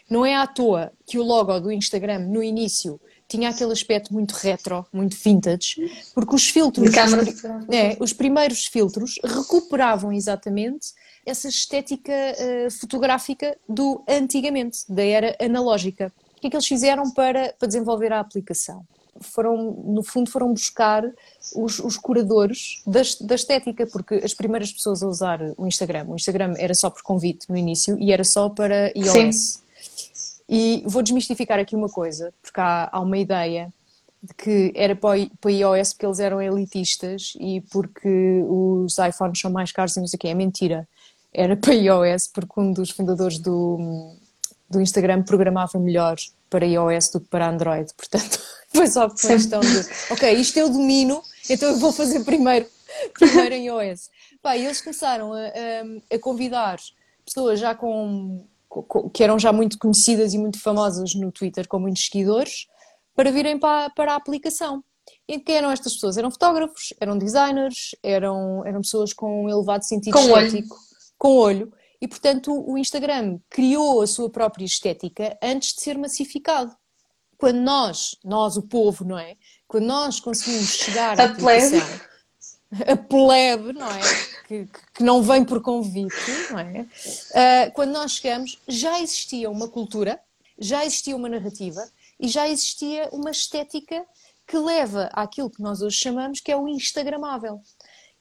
Não 0.10 0.26
é 0.26 0.36
à 0.36 0.46
toa 0.46 0.92
que 1.08 1.18
o 1.18 1.24
logo 1.24 1.58
do 1.62 1.72
Instagram 1.72 2.20
no 2.20 2.44
início 2.44 3.00
tinha 3.32 3.50
aquele 3.50 3.72
aspecto 3.72 4.14
muito 4.14 4.34
retro, 4.34 4.86
muito 4.92 5.16
vintage, 5.16 5.76
porque 6.14 6.36
os 6.36 6.50
filtros, 6.50 6.90
os, 6.90 7.74
é, 7.74 7.96
os 7.98 8.12
primeiros 8.12 8.66
filtros 8.66 9.16
recuperavam 9.24 10.12
exatamente 10.12 10.88
essa 11.26 11.48
estética 11.48 12.12
uh, 12.12 12.72
fotográfica 12.72 13.58
do 13.70 14.04
antigamente, 14.06 14.80
da 14.90 15.04
era 15.04 15.38
analógica. 15.40 16.12
O 16.36 16.42
que 16.42 16.48
é 16.48 16.50
que 16.50 16.56
eles 16.58 16.68
fizeram 16.68 17.10
para, 17.12 17.54
para 17.58 17.68
desenvolver 17.68 18.12
a 18.12 18.20
aplicação? 18.20 18.86
foram, 19.20 19.84
no 19.86 20.04
fundo, 20.04 20.32
foram 20.32 20.52
buscar 20.52 21.04
os, 21.56 21.80
os 21.80 21.96
curadores 21.98 22.82
da, 22.88 23.02
da, 23.22 23.36
estética, 23.36 23.86
porque 23.86 24.16
as 24.16 24.34
primeiras 24.34 24.72
pessoas 24.72 25.04
a 25.04 25.08
usar 25.08 25.40
o 25.58 25.68
Instagram, 25.68 26.06
o 26.08 26.16
Instagram 26.16 26.56
era 26.58 26.74
só 26.74 26.90
por 26.90 27.04
convite 27.04 27.48
no 27.48 27.56
início 27.56 27.98
e 28.00 28.12
era 28.12 28.24
só 28.24 28.50
para 28.50 28.92
iOS. 28.96 29.38
Sim. 29.38 29.62
E 30.54 30.84
vou 30.86 31.02
desmistificar 31.02 31.58
aqui 31.60 31.78
uma 31.78 31.88
coisa, 31.88 32.34
porque 32.42 32.60
há, 32.60 32.90
há 32.92 33.00
uma 33.00 33.18
ideia 33.18 33.74
de 34.22 34.34
que 34.34 34.74
era 34.76 34.94
para, 34.94 35.18
iOS 35.50 35.94
porque 35.94 36.06
eles 36.06 36.20
eram 36.20 36.42
elitistas 36.42 37.34
e 37.40 37.62
porque 37.72 38.44
os 38.46 38.98
iPhones 38.98 39.40
são 39.40 39.50
mais 39.50 39.72
caros 39.72 39.96
e 39.96 40.02
não 40.02 40.08
sei 40.08 40.18
o 40.18 40.20
quê. 40.20 40.28
É 40.28 40.34
mentira. 40.34 40.86
Era 41.34 41.56
para 41.56 41.74
iOS 41.74 42.28
porque 42.28 42.60
um 42.60 42.74
dos 42.74 42.90
fundadores 42.90 43.40
do, 43.40 44.14
do 44.70 44.82
Instagram 44.82 45.24
programava 45.24 45.80
melhor 45.80 46.18
para 46.50 46.66
iOS 46.66 47.10
do 47.12 47.22
que 47.22 47.30
para 47.30 47.48
Android. 47.48 47.90
Portanto, 47.96 48.38
foi 48.76 48.88
só 48.88 49.08
por 49.08 49.16
questão 49.16 49.62
de, 49.62 49.88
ok, 50.12 50.34
isto 50.34 50.60
eu 50.60 50.70
domino, 50.70 51.24
então 51.50 51.70
eu 51.70 51.80
vou 51.80 51.94
fazer 51.94 52.26
primeiro, 52.26 52.68
primeiro 53.18 53.56
em 53.56 53.68
iOS. 53.68 54.10
Pá, 54.42 54.58
e 54.58 54.66
eles 54.66 54.82
começaram 54.82 55.32
a, 55.32 55.40
a, 55.40 56.16
a 56.16 56.20
convidar 56.20 56.78
pessoas 57.26 57.58
já 57.58 57.74
com, 57.74 58.44
que 59.14 59.24
eram 59.24 59.38
já 59.38 59.52
muito 59.52 59.78
conhecidas 59.78 60.34
e 60.34 60.38
muito 60.38 60.60
famosas 60.60 61.14
no 61.16 61.32
Twitter, 61.32 61.68
com 61.68 61.80
muitos 61.80 62.06
seguidores, 62.06 62.68
para 63.16 63.32
virem 63.32 63.60
para, 63.60 63.90
para 63.92 64.14
a 64.14 64.16
aplicação. 64.16 64.84
E 65.28 65.40
quem 65.40 65.58
eram 65.58 65.72
estas 65.72 65.94
pessoas? 65.94 66.18
Eram 66.18 66.32
fotógrafos, 66.32 66.94
eram 67.00 67.18
designers, 67.18 67.96
eram, 68.04 68.66
eram 68.66 68.82
pessoas 68.82 69.14
com 69.14 69.46
um 69.46 69.50
elevado 69.50 69.84
sentido 69.84 70.14
com 70.14 70.20
estético, 70.20 70.76
olho. 70.76 70.82
com 71.18 71.38
olho. 71.38 71.74
E, 72.02 72.08
portanto, 72.08 72.52
o 72.52 72.78
Instagram 72.78 73.40
criou 73.50 74.02
a 74.02 74.08
sua 74.08 74.30
própria 74.30 74.66
estética 74.66 75.38
antes 75.42 75.74
de 75.74 75.82
ser 75.82 75.98
massificado 75.98 76.76
quando 77.42 77.58
nós, 77.58 78.16
nós 78.24 78.56
o 78.56 78.62
povo, 78.62 79.04
não 79.04 79.18
é? 79.18 79.36
Quando 79.68 79.86
nós 79.86 80.20
conseguimos 80.20 80.76
chegar 80.76 81.20
à 81.20 81.34
plebe. 81.34 81.82
A 82.88 82.96
plebe, 82.96 83.74
não 83.74 83.88
é? 83.88 84.02
Que, 84.48 84.68
que, 84.94 85.04
não 85.04 85.22
vem 85.22 85.44
por 85.44 85.62
convite, 85.62 86.16
não 86.50 86.60
é? 86.60 86.82
Uh, 86.82 87.72
quando 87.74 87.92
nós 87.92 88.14
chegamos, 88.14 88.60
já 88.68 89.00
existia 89.00 89.50
uma 89.50 89.68
cultura, 89.68 90.20
já 90.58 90.86
existia 90.86 91.16
uma 91.16 91.30
narrativa 91.30 91.84
e 92.20 92.28
já 92.28 92.48
existia 92.48 93.10
uma 93.12 93.32
estética 93.32 94.06
que 94.48 94.58
leva 94.58 95.10
àquilo 95.14 95.50
que 95.50 95.62
nós 95.62 95.82
hoje 95.82 95.98
chamamos 95.98 96.40
que 96.40 96.52
é 96.52 96.58
o 96.58 96.68
Instagramável. 96.68 97.62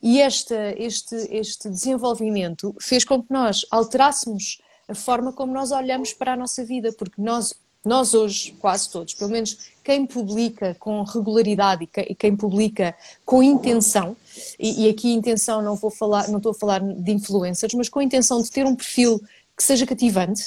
E 0.03 0.21
este, 0.21 0.55
este, 0.79 1.15
este 1.31 1.69
desenvolvimento 1.69 2.75
fez 2.81 3.05
com 3.05 3.23
que 3.23 3.33
nós 3.33 3.67
alterássemos 3.71 4.59
a 4.89 4.95
forma 4.95 5.33
como 5.33 5.53
nós 5.53 5.71
olhamos 5.71 6.13
para 6.15 6.33
a 6.33 6.37
nossa 6.37 6.65
vida, 6.65 6.93
porque 6.93 7.21
nós 7.21 7.55
nós 7.85 8.13
hoje, 8.13 8.53
quase 8.61 8.91
todos, 8.91 9.15
pelo 9.15 9.31
menos 9.31 9.57
quem 9.83 10.07
publica 10.07 10.77
com 10.79 11.03
regularidade 11.03 11.89
e 12.09 12.15
quem 12.15 12.37
publica 12.37 12.95
com 13.25 13.43
intenção, 13.43 14.17
e, 14.59 14.87
e 14.87 14.91
aqui 14.91 15.13
intenção 15.13 15.63
não 15.63 15.75
vou 15.75 15.91
falar, 15.91 16.29
não 16.29 16.37
estou 16.37 16.53
a 16.53 16.55
falar 16.55 16.81
de 16.81 17.13
influencers, 17.13 17.73
mas 17.75 17.89
com 17.89 17.99
a 17.99 18.05
intenção 18.05 18.43
de 18.43 18.51
ter 18.51 18.67
um 18.67 18.77
perfil 18.77 19.21
que 19.57 19.65
seja 19.65 19.87
cativante, 19.87 20.43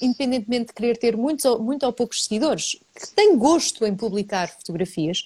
independentemente 0.00 0.66
de 0.66 0.74
querer 0.74 0.96
ter 0.96 1.16
muitos 1.16 1.44
ou, 1.44 1.60
muito 1.60 1.84
ou 1.84 1.92
poucos 1.92 2.24
seguidores, 2.24 2.78
que 2.94 3.08
tem 3.14 3.36
gosto 3.36 3.84
em 3.84 3.94
publicar 3.94 4.48
fotografias, 4.48 5.24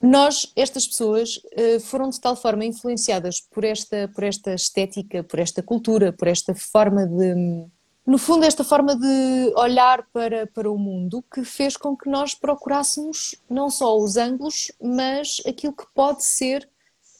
nós, 0.00 0.52
estas 0.54 0.86
pessoas, 0.86 1.40
eh, 1.52 1.80
foram 1.80 2.10
de 2.10 2.20
tal 2.20 2.36
forma 2.36 2.64
influenciadas 2.64 3.40
por 3.40 3.64
esta, 3.64 4.08
por 4.14 4.24
esta 4.24 4.52
estética, 4.54 5.24
por 5.24 5.38
esta 5.38 5.62
cultura, 5.62 6.12
por 6.12 6.28
esta 6.28 6.54
forma 6.54 7.06
de, 7.06 7.66
no 8.06 8.18
fundo, 8.18 8.44
esta 8.44 8.62
forma 8.62 8.94
de 8.94 9.52
olhar 9.56 10.06
para, 10.12 10.46
para 10.46 10.70
o 10.70 10.78
mundo 10.78 11.24
que 11.34 11.42
fez 11.42 11.76
com 11.76 11.96
que 11.96 12.08
nós 12.08 12.34
procurássemos 12.34 13.34
não 13.50 13.68
só 13.68 13.98
os 13.98 14.16
ângulos, 14.16 14.70
mas 14.80 15.42
aquilo 15.44 15.72
que 15.72 15.86
pode 15.92 16.22
ser 16.22 16.68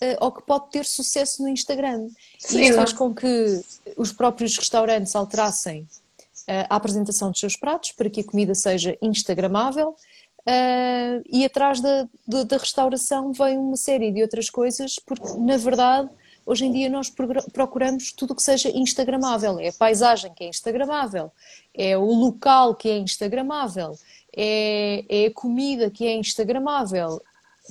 uh, 0.00 0.24
ou 0.24 0.30
que 0.30 0.42
pode 0.42 0.70
ter 0.70 0.84
sucesso 0.84 1.42
no 1.42 1.48
Instagram. 1.48 2.08
Sim, 2.38 2.58
e 2.58 2.68
isso 2.68 2.76
faz 2.76 2.92
com 2.92 3.12
que 3.12 3.64
os 3.96 4.12
próprios 4.12 4.56
restaurantes 4.56 5.16
alterassem 5.16 5.82
uh, 5.82 6.66
a 6.70 6.76
apresentação 6.76 7.32
dos 7.32 7.40
seus 7.40 7.56
pratos 7.56 7.90
para 7.90 8.08
que 8.08 8.20
a 8.20 8.24
comida 8.24 8.54
seja 8.54 8.96
instagramável. 9.02 9.96
Uh, 10.42 11.18
e 11.28 11.44
atrás 11.44 11.80
da, 11.80 12.08
da, 12.28 12.44
da 12.44 12.56
restauração 12.58 13.32
vem 13.32 13.58
uma 13.58 13.76
série 13.76 14.12
de 14.12 14.22
outras 14.22 14.48
coisas, 14.48 15.00
porque 15.00 15.36
na 15.36 15.56
verdade 15.56 16.08
Hoje 16.46 16.64
em 16.64 16.70
dia 16.70 16.88
nós 16.88 17.12
procuramos 17.52 18.12
tudo 18.12 18.30
o 18.30 18.36
que 18.36 18.42
seja 18.42 18.70
instagramável. 18.70 19.58
É 19.58 19.68
a 19.68 19.72
paisagem 19.72 20.32
que 20.32 20.44
é 20.44 20.48
instagramável, 20.48 21.32
é 21.74 21.98
o 21.98 22.04
local 22.04 22.76
que 22.76 22.88
é 22.88 22.98
instagramável, 22.98 23.98
é, 24.34 25.04
é 25.08 25.26
a 25.26 25.34
comida 25.34 25.90
que 25.90 26.06
é 26.06 26.14
instagramável. 26.14 27.20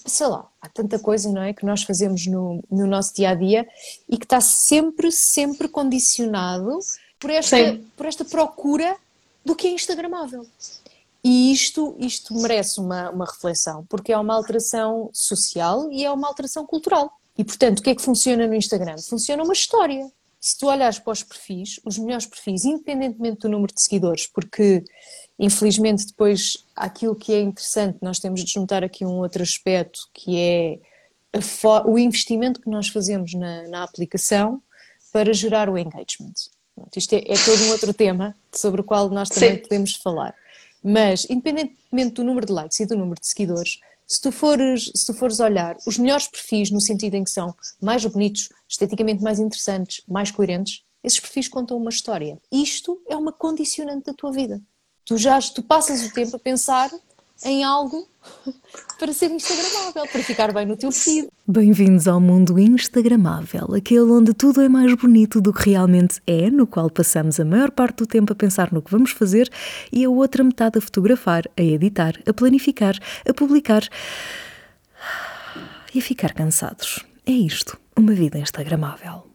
Sei 0.06 0.28
lá, 0.28 0.46
há 0.62 0.68
tanta 0.68 1.00
coisa, 1.00 1.32
não 1.32 1.42
é, 1.42 1.54
que 1.54 1.66
nós 1.66 1.84
fazemos 1.84 2.28
no, 2.28 2.62
no 2.70 2.86
nosso 2.86 3.16
dia 3.16 3.30
a 3.30 3.34
dia 3.34 3.66
e 4.10 4.18
que 4.18 4.26
está 4.26 4.42
sempre, 4.42 5.10
sempre 5.10 5.70
condicionado 5.70 6.78
por 7.18 7.30
esta, 7.30 7.80
por 7.96 8.06
esta 8.06 8.26
procura 8.26 8.98
do 9.46 9.56
que 9.56 9.68
é 9.68 9.72
instagramável. 9.72 10.46
E 11.24 11.52
isto, 11.54 11.96
isto 11.98 12.34
merece 12.36 12.80
uma, 12.80 13.10
uma 13.10 13.26
reflexão, 13.26 13.86
porque 13.88 14.12
é 14.12 14.18
uma 14.18 14.36
alteração 14.36 15.10
social 15.14 15.90
e 15.92 16.04
é 16.04 16.12
uma 16.12 16.28
alteração 16.28 16.66
cultural. 16.68 17.18
E 17.38 17.44
portanto, 17.44 17.80
o 17.80 17.82
que 17.84 17.90
é 17.90 17.96
que 17.96 18.02
funciona 18.02 18.48
no 18.48 18.56
Instagram? 18.56 18.98
Funciona 18.98 19.44
uma 19.44 19.54
história. 19.54 20.10
Se 20.40 20.58
tu 20.58 20.68
olhares 20.68 21.00
para 21.00 21.14
os 21.14 21.24
perfis, 21.24 21.80
os 21.84 21.98
melhores 21.98 22.26
perfis, 22.26 22.66
independentemente 22.66 23.40
do 23.40 23.50
número 23.50 23.74
de 23.74 23.82
seguidores, 23.82 24.28
porque 24.28 24.84
Infelizmente, 25.38 26.06
depois, 26.08 26.66
aquilo 26.76 27.16
que 27.16 27.34
é 27.34 27.42
interessante, 27.42 27.98
nós 28.02 28.20
temos 28.20 28.44
de 28.44 28.54
juntar 28.54 28.84
aqui 28.84 29.06
um 29.06 29.18
outro 29.18 29.44
aspecto, 29.44 30.08
que 30.14 30.40
é 30.40 30.80
o 31.86 32.00
investimento 32.00 32.62
que 32.62 32.70
nós 32.70 32.88
fazemos 32.88 33.34
na, 33.34 33.68
na 33.68 33.84
aplicação 33.84 34.62
para 35.12 35.34
gerar 35.34 35.70
o 35.70 35.78
engagement. 35.78 36.34
Isto 36.96 37.16
é, 37.16 37.20
é, 37.20 37.34
todo 37.34 37.64
um 37.66 37.72
outro 37.72 37.94
tema 37.94 38.36
sobre 38.54 38.80
o 38.80 38.84
qual 38.84 39.10
nós 39.10 39.28
também 39.28 39.56
Sim. 39.56 39.62
podemos 39.62 39.96
falar. 39.96 40.34
Mas, 40.82 41.26
independentemente 41.30 42.14
do 42.14 42.24
número 42.24 42.46
de 42.46 42.54
likes 42.54 42.80
e 42.80 42.86
do 42.86 42.96
número 42.96 43.20
de 43.20 43.28
seguidores, 43.28 43.80
se 44.08 44.22
tu, 44.22 44.32
fores, 44.32 44.92
se 44.94 45.06
tu 45.06 45.14
fores 45.14 45.40
olhar 45.40 45.76
os 45.86 45.98
melhores 45.98 46.28
perfis, 46.28 46.72
no 46.72 46.80
sentido 46.80 47.16
em 47.16 47.24
que 47.24 47.32
são 47.32 47.56
mais 47.82 48.06
bonitos, 48.06 48.50
esteticamente 48.68 49.24
mais 49.24 49.40
interessantes, 49.40 50.02
mais 50.08 50.32
coerentes, 50.32 50.84
esses 51.04 51.20
perfis 51.20 51.48
contam 51.48 51.78
uma 51.78 51.90
história. 51.90 52.40
Isto 52.52 53.02
é 53.08 53.16
uma 53.16 53.32
condicionante 53.32 54.06
da 54.06 54.14
tua 54.14 54.32
vida. 54.32 54.62
Tu 55.06 55.18
já 55.18 55.40
tu 55.40 55.62
passas 55.62 56.04
o 56.04 56.12
tempo 56.12 56.36
a 56.36 56.40
pensar 56.40 56.90
em 57.44 57.64
algo 57.64 58.08
para 59.00 59.12
ser 59.14 59.32
instagramável, 59.32 60.08
para 60.12 60.24
ficar 60.24 60.54
bem 60.54 60.66
no 60.66 60.78
teu 60.78 60.92
feed. 60.92 61.28
Bem-vindos 61.48 62.08
ao 62.08 62.20
mundo 62.20 62.58
instagramável, 62.58 63.74
aquele 63.76 64.12
onde 64.12 64.34
tudo 64.34 64.62
é 64.62 64.70
mais 64.70 64.94
bonito 64.96 65.42
do 65.42 65.54
que 65.54 65.70
realmente 65.70 66.22
é, 66.26 66.50
no 66.50 66.66
qual 66.66 66.90
passamos 66.90 67.40
a 67.40 67.46
maior 67.46 67.72
parte 67.72 67.98
do 67.98 68.08
tempo 68.08 68.34
a 68.34 68.36
pensar 68.36 68.72
no 68.72 68.82
que 68.82 68.92
vamos 68.92 69.12
fazer 69.12 69.50
e 69.92 70.06
a 70.06 70.10
outra 70.10 70.44
metade 70.44 70.78
a 70.78 70.82
fotografar, 70.82 71.44
a 71.58 71.62
editar, 71.62 72.14
a 72.28 72.34
planificar, 72.34 72.98
a 73.28 73.34
publicar 73.34 73.84
e 75.94 76.00
a 76.00 76.02
ficar 76.02 76.34
cansados. 76.34 77.06
É 77.26 77.32
isto, 77.32 77.78
uma 77.96 78.14
vida 78.14 78.38
instagramável. 78.38 79.35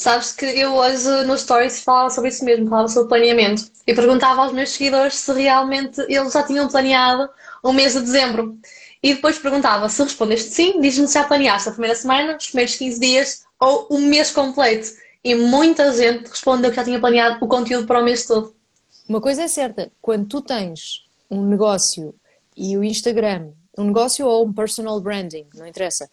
Sabes 0.00 0.32
que 0.32 0.46
eu 0.46 0.76
hoje 0.76 1.24
no 1.26 1.36
Stories 1.36 1.82
falava 1.82 2.08
sobre 2.08 2.30
isso 2.30 2.42
mesmo, 2.42 2.70
falava 2.70 2.88
sobre 2.88 3.10
planeamento. 3.10 3.70
E 3.86 3.92
perguntava 3.92 4.40
aos 4.40 4.50
meus 4.50 4.70
seguidores 4.70 5.16
se 5.16 5.30
realmente 5.30 6.00
eles 6.08 6.32
já 6.32 6.42
tinham 6.42 6.68
planeado 6.68 7.28
o 7.62 7.70
mês 7.70 7.92
de 7.92 8.00
dezembro. 8.00 8.58
E 9.02 9.12
depois 9.12 9.38
perguntava 9.38 9.90
se 9.90 10.02
respondeste 10.02 10.48
sim, 10.54 10.80
diz-me 10.80 11.06
se 11.06 11.12
já 11.12 11.24
planeaste 11.24 11.68
a 11.68 11.72
primeira 11.72 11.94
semana, 11.94 12.34
os 12.34 12.46
primeiros 12.46 12.76
15 12.76 12.98
dias 12.98 13.44
ou 13.60 13.88
o 13.90 13.98
mês 13.98 14.30
completo. 14.30 14.88
E 15.22 15.34
muita 15.34 15.92
gente 15.92 16.30
respondeu 16.30 16.70
que 16.70 16.76
já 16.76 16.84
tinha 16.84 16.98
planeado 16.98 17.44
o 17.44 17.46
conteúdo 17.46 17.86
para 17.86 18.00
o 18.00 18.02
mês 18.02 18.24
todo. 18.24 18.54
Uma 19.06 19.20
coisa 19.20 19.42
é 19.42 19.48
certa, 19.48 19.92
quando 20.00 20.26
tu 20.26 20.40
tens 20.40 21.04
um 21.30 21.44
negócio 21.44 22.14
e 22.56 22.74
o 22.74 22.82
Instagram, 22.82 23.50
um 23.76 23.84
negócio 23.84 24.26
ou 24.26 24.46
um 24.46 24.52
personal 24.54 24.98
branding, 24.98 25.46
não 25.54 25.66
interessa, 25.66 26.08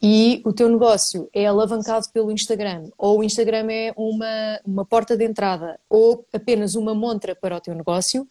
e 0.00 0.40
o 0.44 0.52
teu 0.52 0.68
negócio 0.68 1.28
é 1.32 1.46
alavancado 1.46 2.06
pelo 2.12 2.30
Instagram, 2.30 2.84
ou 2.96 3.18
o 3.18 3.24
Instagram 3.24 3.66
é 3.70 3.92
uma, 3.96 4.60
uma 4.64 4.84
porta 4.84 5.16
de 5.16 5.24
entrada, 5.24 5.78
ou 5.90 6.24
apenas 6.32 6.74
uma 6.74 6.94
montra 6.94 7.34
para 7.34 7.56
o 7.56 7.60
teu 7.60 7.74
negócio, 7.74 8.26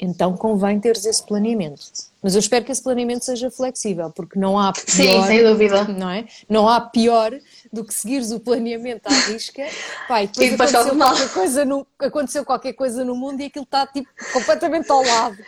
então 0.00 0.36
convém 0.36 0.80
teres 0.80 1.06
esse 1.06 1.24
planeamento. 1.24 1.84
Mas 2.20 2.34
eu 2.34 2.40
espero 2.40 2.64
que 2.64 2.72
esse 2.72 2.82
planeamento 2.82 3.24
seja 3.24 3.50
flexível, 3.52 4.10
porque 4.10 4.36
não 4.36 4.58
há 4.58 4.72
pior, 4.72 4.84
Sim, 4.86 5.26
sem 5.26 5.44
dúvida. 5.44 5.84
Não, 5.84 6.10
é? 6.10 6.24
não 6.48 6.68
há 6.68 6.80
pior 6.80 7.32
do 7.72 7.84
que 7.84 7.94
seguires 7.94 8.30
o 8.30 8.38
planeamento 8.38 9.06
à 9.06 9.12
risca, 9.12 9.66
pai, 10.06 10.26
depois, 10.26 10.46
e 10.46 10.50
depois 10.50 10.74
aconteceu, 10.74 10.98
qualquer 10.98 11.28
coisa 11.32 11.64
no, 11.64 11.86
aconteceu 11.98 12.44
qualquer 12.44 12.72
coisa 12.74 13.04
no 13.04 13.16
mundo 13.16 13.40
e 13.40 13.46
aquilo 13.46 13.64
está 13.64 13.86
tipo, 13.86 14.08
completamente 14.32 14.90
ao 14.90 15.02
lado, 15.02 15.38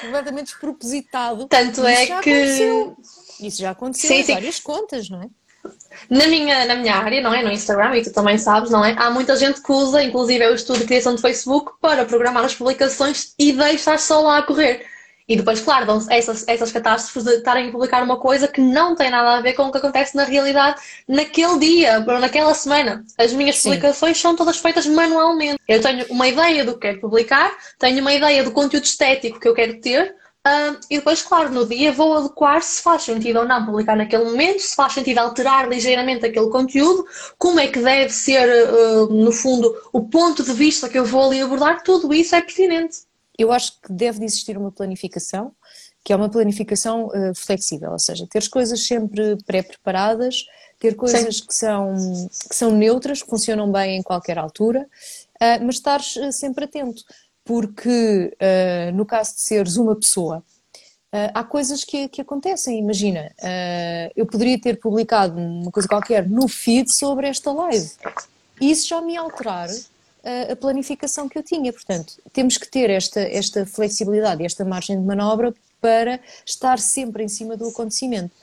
completamente 0.00 0.46
despropositado. 0.46 1.46
Tanto 1.46 1.86
é 1.86 2.06
que. 2.06 2.12
Aconteceu. 2.12 2.96
Isso 3.40 3.60
já 3.60 3.70
aconteceu 3.70 4.08
sim, 4.08 4.20
em 4.20 4.24
sim. 4.24 4.32
várias 4.32 4.58
contas, 4.58 5.10
não 5.10 5.22
é? 5.22 5.28
Na 6.08 6.26
minha, 6.28 6.64
na 6.64 6.76
minha 6.76 6.94
área, 6.94 7.20
não 7.20 7.34
é? 7.34 7.42
No 7.42 7.50
Instagram, 7.50 7.96
e 7.96 8.02
tu 8.02 8.12
também 8.12 8.38
sabes, 8.38 8.70
não 8.70 8.84
é? 8.84 8.94
Há 8.96 9.10
muita 9.10 9.36
gente 9.36 9.60
que 9.60 9.72
usa, 9.72 10.02
inclusive 10.02 10.42
é 10.42 10.50
o 10.50 10.54
estudo 10.54 10.78
de 10.78 10.86
criação 10.86 11.14
de 11.14 11.20
Facebook, 11.20 11.72
para 11.80 12.04
programar 12.04 12.44
as 12.44 12.54
publicações 12.54 13.34
e 13.38 13.52
deixar 13.52 13.98
só 13.98 14.20
lá 14.20 14.38
a 14.38 14.42
correr. 14.42 14.86
E 15.28 15.36
depois, 15.36 15.60
claro, 15.60 15.86
dão 15.86 16.00
essas, 16.08 16.46
essas 16.46 16.70
catástrofes 16.70 17.24
de 17.24 17.38
estarem 17.38 17.68
a 17.68 17.72
publicar 17.72 18.02
uma 18.02 18.18
coisa 18.18 18.46
que 18.46 18.60
não 18.60 18.94
tem 18.94 19.10
nada 19.10 19.38
a 19.38 19.40
ver 19.40 19.54
com 19.54 19.64
o 19.64 19.72
que 19.72 19.78
acontece 19.78 20.14
na 20.14 20.24
realidade 20.24 20.80
naquele 21.08 21.58
dia 21.58 22.04
ou 22.06 22.18
naquela 22.20 22.54
semana. 22.54 23.04
As 23.18 23.32
minhas 23.32 23.56
Sim. 23.58 23.70
publicações 23.70 24.20
são 24.20 24.36
todas 24.36 24.58
feitas 24.58 24.86
manualmente. 24.86 25.58
Eu 25.66 25.80
tenho 25.80 26.06
uma 26.10 26.28
ideia 26.28 26.64
do 26.64 26.74
que 26.74 26.80
quero 26.86 27.00
publicar, 27.00 27.52
tenho 27.78 28.00
uma 28.00 28.12
ideia 28.12 28.44
do 28.44 28.52
conteúdo 28.52 28.84
estético 28.84 29.40
que 29.40 29.48
eu 29.48 29.54
quero 29.54 29.80
ter, 29.80 30.14
Uh, 30.46 30.78
e 30.88 30.98
depois, 30.98 31.22
claro, 31.22 31.50
no 31.50 31.66
dia 31.66 31.90
vou 31.90 32.16
adequar 32.16 32.62
se 32.62 32.80
faz 32.80 33.02
sentido 33.02 33.40
ou 33.40 33.44
não 33.44 33.66
publicar 33.66 33.96
naquele 33.96 34.22
momento, 34.26 34.60
se 34.60 34.76
faz 34.76 34.92
sentido 34.92 35.18
alterar 35.18 35.68
ligeiramente 35.68 36.24
aquele 36.24 36.48
conteúdo, 36.50 37.04
como 37.36 37.58
é 37.58 37.66
que 37.66 37.80
deve 37.80 38.12
ser, 38.12 38.48
uh, 38.48 39.12
no 39.12 39.32
fundo, 39.32 39.74
o 39.92 40.08
ponto 40.08 40.44
de 40.44 40.52
vista 40.52 40.88
que 40.88 40.96
eu 40.96 41.04
vou 41.04 41.26
ali 41.26 41.42
abordar, 41.42 41.82
tudo 41.82 42.14
isso 42.14 42.36
é 42.36 42.40
pertinente. 42.40 42.98
Eu 43.38 43.52
acho 43.52 43.80
que 43.80 43.92
deve 43.92 44.20
de 44.20 44.24
existir 44.24 44.56
uma 44.56 44.72
planificação, 44.72 45.52
que 46.04 46.12
é 46.12 46.16
uma 46.16 46.28
planificação 46.28 47.06
uh, 47.06 47.34
flexível, 47.34 47.92
ou 47.92 47.98
seja, 47.98 48.26
ter 48.30 48.38
as 48.38 48.48
coisas 48.48 48.86
sempre 48.86 49.36
pré-preparadas, 49.44 50.44
ter 50.78 50.94
coisas 50.94 51.40
que 51.40 51.54
são, 51.54 51.94
que 52.48 52.54
são 52.54 52.70
neutras, 52.70 53.22
que 53.22 53.30
funcionam 53.30 53.70
bem 53.72 53.96
em 53.96 54.02
qualquer 54.02 54.38
altura, 54.38 54.86
mas 55.62 55.76
estar 55.76 56.00
sempre 56.30 56.64
atento 56.64 57.02
porque 57.46 58.36
uh, 58.36 58.94
no 58.94 59.06
caso 59.06 59.36
de 59.36 59.40
seres 59.40 59.76
uma 59.76 59.94
pessoa, 59.94 60.38
uh, 60.38 61.30
há 61.32 61.44
coisas 61.44 61.84
que, 61.84 62.08
que 62.08 62.20
acontecem. 62.20 62.78
Imagina, 62.78 63.32
uh, 63.38 64.12
eu 64.16 64.26
poderia 64.26 64.60
ter 64.60 64.78
publicado 64.80 65.38
uma 65.38 65.70
coisa 65.70 65.88
qualquer 65.88 66.28
no 66.28 66.48
feed 66.48 66.92
sobre 66.92 67.28
esta 67.28 67.52
live 67.52 67.88
e 68.60 68.70
isso 68.70 68.88
já 68.88 69.00
me 69.00 69.16
alterar 69.16 69.68
a 70.52 70.56
planificação 70.56 71.28
que 71.28 71.38
eu 71.38 71.42
tinha. 71.42 71.72
Portanto, 71.72 72.14
temos 72.32 72.58
que 72.58 72.68
ter 72.68 72.90
esta, 72.90 73.20
esta 73.20 73.64
flexibilidade, 73.64 74.44
esta 74.44 74.64
margem 74.64 74.98
de 74.98 75.06
manobra 75.06 75.54
para 75.80 76.20
estar 76.44 76.78
sempre 76.78 77.22
em 77.22 77.28
cima 77.28 77.56
do 77.56 77.68
acontecimento. 77.68 78.34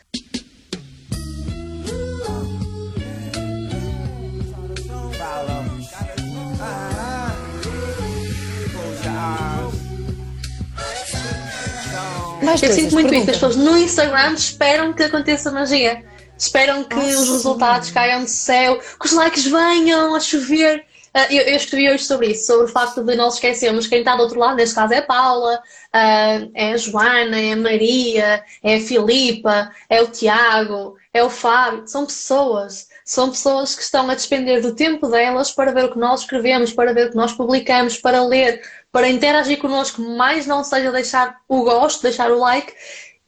Mais 12.44 12.62
eu 12.62 12.72
sinto 12.74 12.94
muito 12.94 13.14
isso. 13.14 13.30
As 13.30 13.38
pessoas 13.38 13.56
no 13.56 13.78
Instagram 13.78 14.34
esperam 14.34 14.94
que 14.94 15.04
aconteça 15.04 15.52
magia. 15.52 16.04
Esperam 16.38 16.84
que 16.84 16.96
ah, 16.96 17.00
os 17.00 17.30
resultados 17.30 17.90
caiam 17.92 18.24
do 18.24 18.30
céu, 18.30 18.80
que 19.00 19.06
os 19.06 19.14
likes 19.14 19.46
venham 19.46 20.14
a 20.14 20.20
chover. 20.20 20.86
Uh, 21.16 21.32
eu, 21.32 21.44
eu, 21.44 21.56
escrevi 21.56 21.90
hoje 21.90 22.06
sobre 22.06 22.32
isso, 22.32 22.48
sobre 22.48 22.66
o 22.66 22.68
facto 22.68 23.04
de 23.04 23.16
nós 23.16 23.36
esquecermos 23.36 23.86
quem 23.86 24.00
está 24.00 24.16
do 24.16 24.24
outro 24.24 24.40
lado, 24.40 24.56
neste 24.56 24.74
caso 24.74 24.94
é 24.94 24.98
a 24.98 25.02
Paula, 25.04 25.58
uh, 25.58 26.52
é 26.56 26.74
a 26.74 26.78
Joana, 26.78 27.40
é 27.40 27.54
a 27.54 27.58
Maria, 27.58 28.44
é 28.64 28.76
a 28.76 28.82
Filipa, 28.82 29.72
é 29.88 30.02
o 30.02 30.08
Tiago, 30.08 30.96
é 31.14 31.24
o 31.24 31.30
Fábio. 31.30 31.88
São 31.88 32.06
pessoas 32.06 32.88
são 33.06 33.30
pessoas 33.30 33.76
que 33.76 33.82
estão 33.82 34.10
a 34.10 34.16
despender 34.16 34.62
do 34.62 34.74
tempo 34.74 35.08
delas 35.08 35.52
para 35.52 35.74
ver 35.74 35.86
o 35.86 35.92
que 35.92 36.00
nós 36.00 36.22
escrevemos, 36.22 36.72
para 36.72 36.94
ver 36.94 37.08
o 37.08 37.10
que 37.12 37.18
nós 37.18 37.34
publicamos, 37.34 37.98
para 37.98 38.24
ler, 38.24 38.62
para 38.92 39.10
interagir 39.10 39.60
connosco, 39.60 40.02
mais 40.02 40.46
não 40.46 40.64
seja 40.64 40.92
deixar 40.92 41.42
o 41.48 41.64
gosto, 41.64 42.04
deixar 42.04 42.32
o 42.32 42.40
like, 42.40 42.74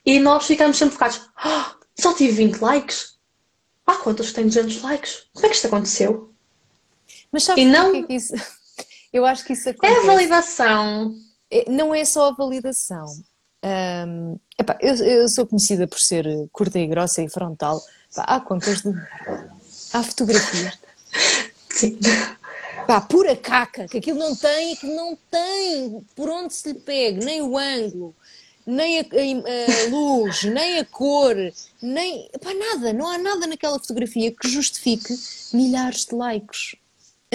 e 0.06 0.20
nós 0.20 0.46
ficamos 0.48 0.78
sempre 0.78 0.94
focados. 0.94 1.22
Oh, 1.44 2.02
só 2.02 2.14
tive 2.14 2.32
20 2.34 2.60
likes? 2.60 3.16
Há 3.86 3.96
quantos 3.96 4.32
têm 4.32 4.48
200 4.48 4.82
likes? 4.82 5.28
Como 5.34 5.46
é 5.46 5.50
que 5.50 5.56
isto 5.56 5.68
aconteceu? 5.68 6.35
Mas 7.36 7.44
sabes 7.44 7.66
e 7.66 7.68
não... 7.68 7.92
que, 7.92 8.14
é 8.14 8.16
isso... 8.16 8.34
Eu 9.12 9.26
acho 9.26 9.46
que 9.46 9.54
isso 9.54 9.70
acontece. 9.70 9.94
É 9.94 10.04
a 10.04 10.06
validação. 10.06 11.16
É, 11.50 11.70
não 11.70 11.96
é 11.96 12.04
só 12.04 12.30
a 12.30 12.32
validação. 12.32 13.06
Um, 13.64 14.38
epá, 14.60 14.78
eu, 14.82 14.94
eu, 14.96 15.30
sou 15.30 15.48
conhecida 15.48 15.88
por 15.88 16.00
ser 16.00 16.26
curta 16.52 16.78
e 16.80 16.86
grossa 16.86 17.22
e 17.22 17.30
frontal. 17.30 17.82
Epá, 18.12 18.24
há 18.24 18.40
contas 18.42 18.82
de 18.82 18.94
Há 19.94 20.04
fotografias. 20.04 20.78
Sim. 21.70 21.98
Pá, 22.86 23.00
pura 23.00 23.36
caca, 23.38 23.88
que 23.88 23.98
aquilo 23.98 24.20
não 24.20 24.36
tem 24.36 24.74
e 24.74 24.76
que 24.76 24.88
não 24.88 25.18
tem 25.32 26.06
por 26.16 26.30
onde 26.30 26.54
se 26.54 26.74
lhe 26.74 26.80
pegue, 26.80 27.24
nem 27.24 27.42
o 27.42 27.58
ângulo, 27.58 28.14
nem 28.66 29.00
a, 29.00 29.02
a, 29.04 29.86
a 29.86 29.90
luz, 29.92 30.44
nem 30.44 30.80
a 30.80 30.86
cor, 30.86 31.36
nem. 31.82 32.30
Pá, 32.42 32.54
nada, 32.54 32.92
não 32.92 33.10
há 33.10 33.18
nada 33.18 33.48
naquela 33.48 33.80
fotografia 33.80 34.32
que 34.32 34.50
justifique 34.50 35.18
milhares 35.54 36.06
de 36.06 36.16
likes, 36.16 36.76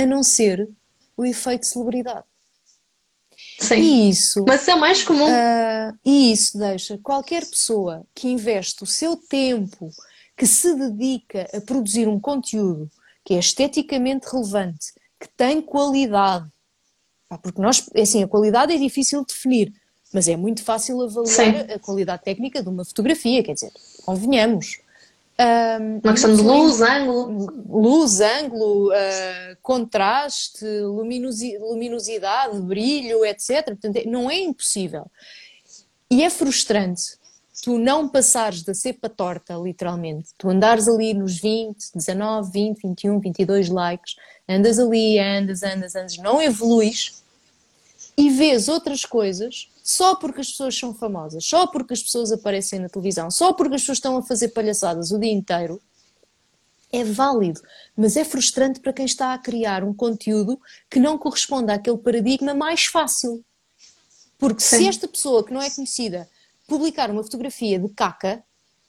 a 0.00 0.06
não 0.06 0.22
ser 0.22 0.68
o 1.16 1.24
efeito 1.24 1.66
celebridade. 1.66 2.24
Sim. 3.58 3.76
E 3.76 4.10
isso, 4.10 4.44
Mas 4.46 4.66
é 4.66 4.74
o 4.74 4.80
mais 4.80 5.02
comum. 5.02 5.26
Uh, 5.26 5.98
e 6.04 6.32
isso 6.32 6.58
deixa 6.58 6.98
qualquer 6.98 7.44
pessoa 7.46 8.04
que 8.14 8.28
investe 8.28 8.82
o 8.82 8.86
seu 8.86 9.16
tempo 9.16 9.90
que 10.36 10.46
se 10.46 10.74
dedica 10.74 11.46
a 11.54 11.60
produzir 11.60 12.08
um 12.08 12.18
conteúdo 12.18 12.90
que 13.24 13.34
é 13.34 13.38
esteticamente 13.38 14.26
relevante, 14.30 14.94
que 15.20 15.28
tem 15.28 15.60
qualidade, 15.60 16.48
porque 17.42 17.60
nós, 17.60 17.86
é 17.94 18.00
assim, 18.00 18.22
a 18.22 18.28
qualidade 18.28 18.72
é 18.72 18.78
difícil 18.78 19.20
de 19.20 19.26
definir, 19.26 19.72
mas 20.12 20.26
é 20.26 20.36
muito 20.36 20.64
fácil 20.64 21.00
avaliar 21.02 21.66
Sim. 21.66 21.72
a 21.72 21.78
qualidade 21.78 22.24
técnica 22.24 22.62
de 22.62 22.68
uma 22.68 22.84
fotografia, 22.84 23.42
quer 23.42 23.54
dizer, 23.54 23.72
convenhamos. 24.04 24.80
Um, 25.40 26.00
Uma 26.04 26.12
questão 26.12 26.36
de 26.36 26.42
luz, 26.42 26.82
ângulo. 26.82 27.46
Luz, 27.66 28.20
ângulo, 28.20 28.88
uh, 28.90 29.56
contraste, 29.62 30.64
luminosi 30.66 31.56
luminosidade, 31.56 32.60
brilho, 32.60 33.24
etc. 33.24 33.64
Portanto, 33.64 33.96
é, 33.96 34.04
não 34.04 34.30
é 34.30 34.38
impossível. 34.38 35.06
E 36.10 36.22
é 36.22 36.28
frustrante 36.28 37.20
tu 37.62 37.78
não 37.78 38.08
passares 38.08 38.62
da 38.62 38.74
cepa 38.74 39.08
torta, 39.08 39.54
literalmente. 39.54 40.30
Tu 40.38 40.48
andares 40.48 40.88
ali 40.88 41.14
nos 41.14 41.38
20, 41.38 41.76
19, 41.94 42.50
20, 42.50 42.82
21, 42.82 43.20
22 43.20 43.68
likes, 43.68 44.16
andas 44.48 44.78
ali, 44.78 45.18
andas, 45.18 45.62
andas, 45.62 45.94
andas, 45.94 46.16
não 46.18 46.40
evoluís 46.40 47.19
e 48.16 48.30
vês 48.30 48.68
outras 48.68 49.04
coisas 49.04 49.68
só 49.82 50.14
porque 50.14 50.40
as 50.40 50.50
pessoas 50.50 50.78
são 50.78 50.94
famosas, 50.94 51.44
só 51.44 51.66
porque 51.66 51.92
as 51.92 52.02
pessoas 52.02 52.30
aparecem 52.30 52.78
na 52.78 52.88
televisão, 52.88 53.30
só 53.30 53.52
porque 53.52 53.74
as 53.74 53.82
pessoas 53.82 53.98
estão 53.98 54.16
a 54.16 54.22
fazer 54.22 54.48
palhaçadas 54.48 55.10
o 55.10 55.18
dia 55.18 55.32
inteiro, 55.32 55.80
é 56.92 57.04
válido, 57.04 57.60
mas 57.96 58.16
é 58.16 58.24
frustrante 58.24 58.80
para 58.80 58.92
quem 58.92 59.04
está 59.04 59.32
a 59.32 59.38
criar 59.38 59.84
um 59.84 59.94
conteúdo 59.94 60.60
que 60.88 60.98
não 60.98 61.16
corresponde 61.16 61.72
àquele 61.72 61.98
paradigma 61.98 62.54
mais 62.54 62.86
fácil. 62.86 63.44
Porque 64.38 64.60
Sim. 64.60 64.78
se 64.78 64.88
esta 64.88 65.08
pessoa 65.08 65.44
que 65.44 65.52
não 65.52 65.60
é 65.60 65.70
conhecida 65.70 66.28
publicar 66.66 67.10
uma 67.10 67.22
fotografia 67.22 67.78
de 67.78 67.88
caca, 67.90 68.42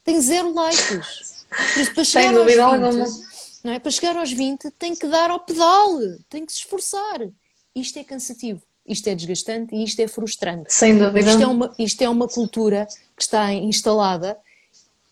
tem 0.04 0.20
zero 0.20 0.54
likes. 0.54 1.46
Isso, 1.78 1.94
para 1.94 2.04
chegar 2.04 2.36
aos 2.36 2.46
20, 2.46 3.28
não 3.64 3.74
é? 3.74 3.80
Para 3.80 3.92
chegar 3.92 4.18
aos 4.18 4.32
20 4.32 4.72
tem 4.72 4.96
que 4.96 5.08
dar 5.08 5.30
ao 5.30 5.40
pedal, 5.40 6.00
tem 6.30 6.46
que 6.46 6.52
se 6.52 6.60
esforçar. 6.60 7.28
Isto 7.76 8.00
é 8.00 8.04
cansativo. 8.04 8.62
Isto 8.86 9.08
é 9.08 9.16
desgastante 9.16 9.76
e 9.76 9.84
isto 9.84 10.00
é 10.00 10.08
frustrante. 10.08 10.74
Sem 10.74 10.98
dúvida. 10.98 11.30
Isto 11.30 11.42
é 11.42 11.48
uma, 11.48 11.76
isto 11.78 12.02
é 12.02 12.10
uma 12.10 12.28
cultura 12.28 12.88
que 13.16 13.22
está 13.22 13.54
instalada 13.54 14.38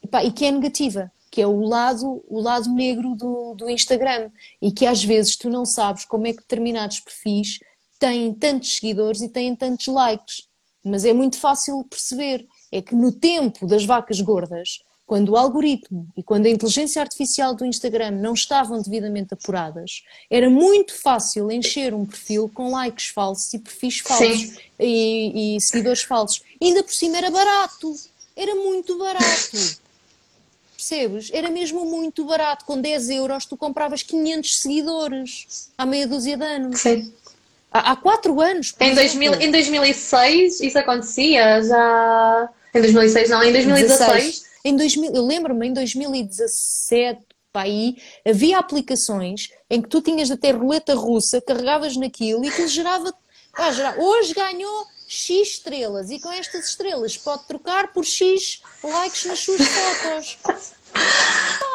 pá, 0.10 0.24
e 0.24 0.32
que 0.32 0.46
é 0.46 0.52
negativa, 0.52 1.12
que 1.30 1.42
é 1.42 1.48
o 1.48 1.62
lado, 1.62 2.24
o 2.28 2.40
lado 2.40 2.74
negro 2.74 3.16
do, 3.16 3.54
do 3.54 3.70
Instagram 3.70 4.32
e 4.62 4.72
que 4.72 4.86
às 4.86 5.04
vezes 5.04 5.36
tu 5.36 5.50
não 5.50 5.66
sabes 5.66 6.06
como 6.06 6.28
é 6.28 6.34
que 6.34 6.40
determinados 6.40 7.00
perfis 7.00 7.60
têm 8.00 8.34
tantos 8.34 8.76
seguidores 8.76 9.22
e 9.22 9.30
têm 9.30 9.56
tantos 9.56 9.88
likes. 9.88 10.48
Mas 10.84 11.06
é 11.06 11.14
muito 11.14 11.38
fácil 11.38 11.84
perceber. 11.84 12.48
É 12.72 12.82
que 12.82 12.96
no 12.96 13.12
tempo 13.12 13.68
das 13.68 13.84
vacas 13.84 14.22
gordas, 14.22 14.80
quando 15.10 15.30
o 15.30 15.36
algoritmo 15.36 16.08
e 16.16 16.22
quando 16.22 16.46
a 16.46 16.50
inteligência 16.52 17.02
artificial 17.02 17.56
do 17.56 17.66
Instagram 17.66 18.12
não 18.12 18.36
estavam 18.36 18.80
devidamente 18.80 19.34
apuradas, 19.34 20.04
era 20.30 20.48
muito 20.52 20.94
fácil 21.02 21.50
encher 21.50 21.96
um 21.96 22.06
perfil 22.06 22.48
com 22.54 22.70
likes 22.70 23.08
falsos 23.08 23.52
e 23.56 23.58
perfis 23.58 23.98
falsos 24.02 24.60
e, 24.80 25.56
e, 25.56 25.62
seguidores 25.62 26.04
falsos. 26.04 26.44
E 26.62 26.68
ainda 26.68 26.84
por 26.84 26.94
cima 26.94 27.18
era 27.18 27.32
barato, 27.32 27.92
era 28.36 28.54
muito 28.54 29.00
barato. 29.00 29.80
Percebes? 30.76 31.32
Era 31.34 31.50
mesmo 31.50 31.84
muito 31.86 32.24
barato. 32.24 32.64
Com 32.64 32.80
10 32.80 33.10
euros 33.10 33.48
tu 33.48 33.58
compravas 33.58 34.04
500 34.04 34.60
seguidores 34.60 35.72
há 35.76 35.88
meia 35.88 36.06
dúzia 36.06 36.38
de 36.38 36.46
anos. 36.46 36.82
Sim. 36.82 37.12
Há, 37.72 37.94
há 37.94 37.96
quatro 37.96 38.40
anos. 38.40 38.76
Em, 38.80 38.94
2000, 38.94 39.42
em 39.42 39.50
2006 39.50 40.62
isso 40.62 40.78
acontecia 40.78 41.64
já. 41.64 42.50
Em 42.76 42.82
2006 42.82 43.30
não, 43.32 43.42
em 43.42 43.52
2016. 43.52 44.08
16 44.08 44.49
em 44.70 44.76
2000, 44.76 45.14
eu 45.14 45.26
lembro-me, 45.26 45.68
em 45.68 45.74
2017, 45.74 47.26
para 47.52 47.64
aí, 47.64 47.98
havia 48.26 48.60
aplicações 48.60 49.50
em 49.70 49.82
que 49.82 49.90
tu 49.90 50.02
tinhas 50.02 50.30
ter 50.38 50.56
roleta 50.56 50.94
russa, 50.94 51.42
carregavas 51.42 51.96
naquilo 51.96 52.46
e 52.46 52.52
que 52.52 52.68
gerava. 52.68 53.14
Ah, 53.54 53.72
gerava 53.72 54.00
hoje 54.00 54.34
ganhou 54.34 54.86
X 55.08 55.54
estrelas 55.54 56.12
e 56.12 56.20
com 56.20 56.32
estas 56.32 56.68
estrelas 56.68 57.18
pode 57.18 57.48
trocar 57.48 57.92
por 57.92 58.06
X 58.06 58.62
likes 58.84 59.26
nas 59.26 59.40
suas 59.40 59.62
fotos. 59.62 60.38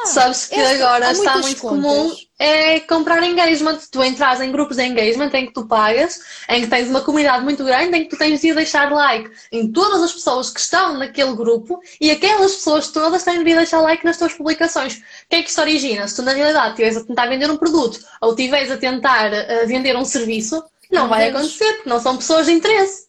Sabes 0.07 0.47
que 0.47 0.55
esta, 0.55 0.75
agora 0.75 1.13
está 1.13 1.39
muito 1.39 1.61
contas. 1.61 1.85
comum 1.85 2.17
é 2.39 2.81
comprar 2.81 3.23
engagement. 3.23 3.79
Tu 3.91 4.03
entras 4.03 4.41
em 4.41 4.51
grupos 4.53 4.77
de 4.77 4.85
engagement 4.85 5.31
em 5.35 5.47
que 5.47 5.53
tu 5.53 5.67
pagas, 5.67 6.21
em 6.49 6.63
que 6.63 6.69
tens 6.69 6.89
uma 6.89 7.01
comunidade 7.01 7.45
muito 7.45 7.65
grande, 7.65 7.97
em 7.97 8.05
que 8.05 8.11
tu 8.11 8.19
tens 8.19 8.41
de 8.41 8.53
deixar 8.53 8.91
like 8.93 9.31
em 9.53 9.71
todas 9.73 10.03
as 10.03 10.13
pessoas 10.13 10.51
que 10.51 10.61
estão 10.61 10.99
naquele 10.99 11.35
grupo 11.35 11.81
e 12.01 12.11
aquelas 12.11 12.55
pessoas 12.57 12.89
todas 12.89 13.23
têm 13.23 13.43
de 13.43 13.55
deixar 13.55 13.81
like 13.81 14.05
nas 14.05 14.17
tuas 14.17 14.35
publicações. 14.35 14.97
O 14.97 15.01
que 15.31 15.37
é 15.37 15.43
que 15.43 15.49
isto 15.49 15.61
origina? 15.61 16.07
Se 16.09 16.17
tu 16.17 16.23
na 16.23 16.33
realidade 16.33 16.71
estiveres 16.71 16.97
a 16.97 17.05
tentar 17.05 17.27
vender 17.27 17.51
um 17.51 17.57
produto 17.57 18.01
ou 18.21 18.31
estiveres 18.31 18.71
a 18.71 18.77
tentar 18.77 19.31
uh, 19.33 19.67
vender 19.67 19.97
um 19.97 20.05
serviço, 20.05 20.63
não, 20.91 21.03
não 21.03 21.09
vai 21.09 21.29
acontecer, 21.29 21.73
porque 21.75 21.89
não 21.89 22.01
são 22.01 22.17
pessoas 22.17 22.47
de 22.47 22.53
interesse. 22.53 23.05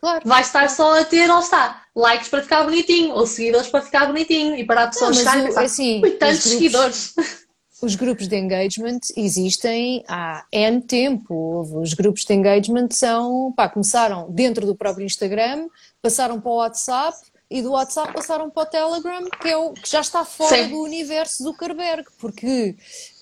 Claro. 0.00 0.20
Vai 0.24 0.42
estar 0.42 0.68
só 0.68 1.00
a 1.00 1.04
ter, 1.04 1.30
ou 1.30 1.40
está, 1.40 1.83
likes 1.94 2.28
para 2.28 2.42
ficar 2.42 2.64
bonitinho, 2.64 3.14
ou 3.14 3.26
seguidores 3.26 3.68
para 3.68 3.82
ficar 3.82 4.06
bonitinho, 4.06 4.56
e 4.56 4.64
para 4.64 4.84
a 4.84 4.86
pessoa 4.88 5.12
chegar 5.12 5.38
e 5.38 5.46
pensar, 5.46 5.62
assim, 5.62 6.00
tantos 6.00 6.18
grupos, 6.18 6.42
seguidores. 6.42 7.14
Os 7.82 7.96
grupos 7.96 8.28
de 8.28 8.36
engagement 8.36 9.00
existem 9.16 10.02
há 10.08 10.44
N 10.50 10.80
tempo. 10.80 11.60
Os 11.80 11.92
grupos 11.92 12.24
de 12.24 12.32
engagement 12.32 12.88
são, 12.90 13.52
pá, 13.52 13.68
começaram 13.68 14.30
dentro 14.30 14.64
do 14.64 14.74
próprio 14.74 15.04
Instagram, 15.04 15.68
passaram 16.00 16.40
para 16.40 16.50
o 16.50 16.56
WhatsApp, 16.56 17.18
e 17.50 17.60
do 17.60 17.72
WhatsApp 17.72 18.12
passaram 18.12 18.48
para 18.48 18.62
o 18.62 18.66
Telegram, 18.66 19.28
que, 19.40 19.48
é 19.48 19.56
o, 19.56 19.72
que 19.74 19.88
já 19.88 20.00
está 20.00 20.24
fora 20.24 20.64
Sim. 20.64 20.70
do 20.70 20.80
universo 20.80 21.42
Zuckerberg, 21.42 22.04
porque 22.18 22.74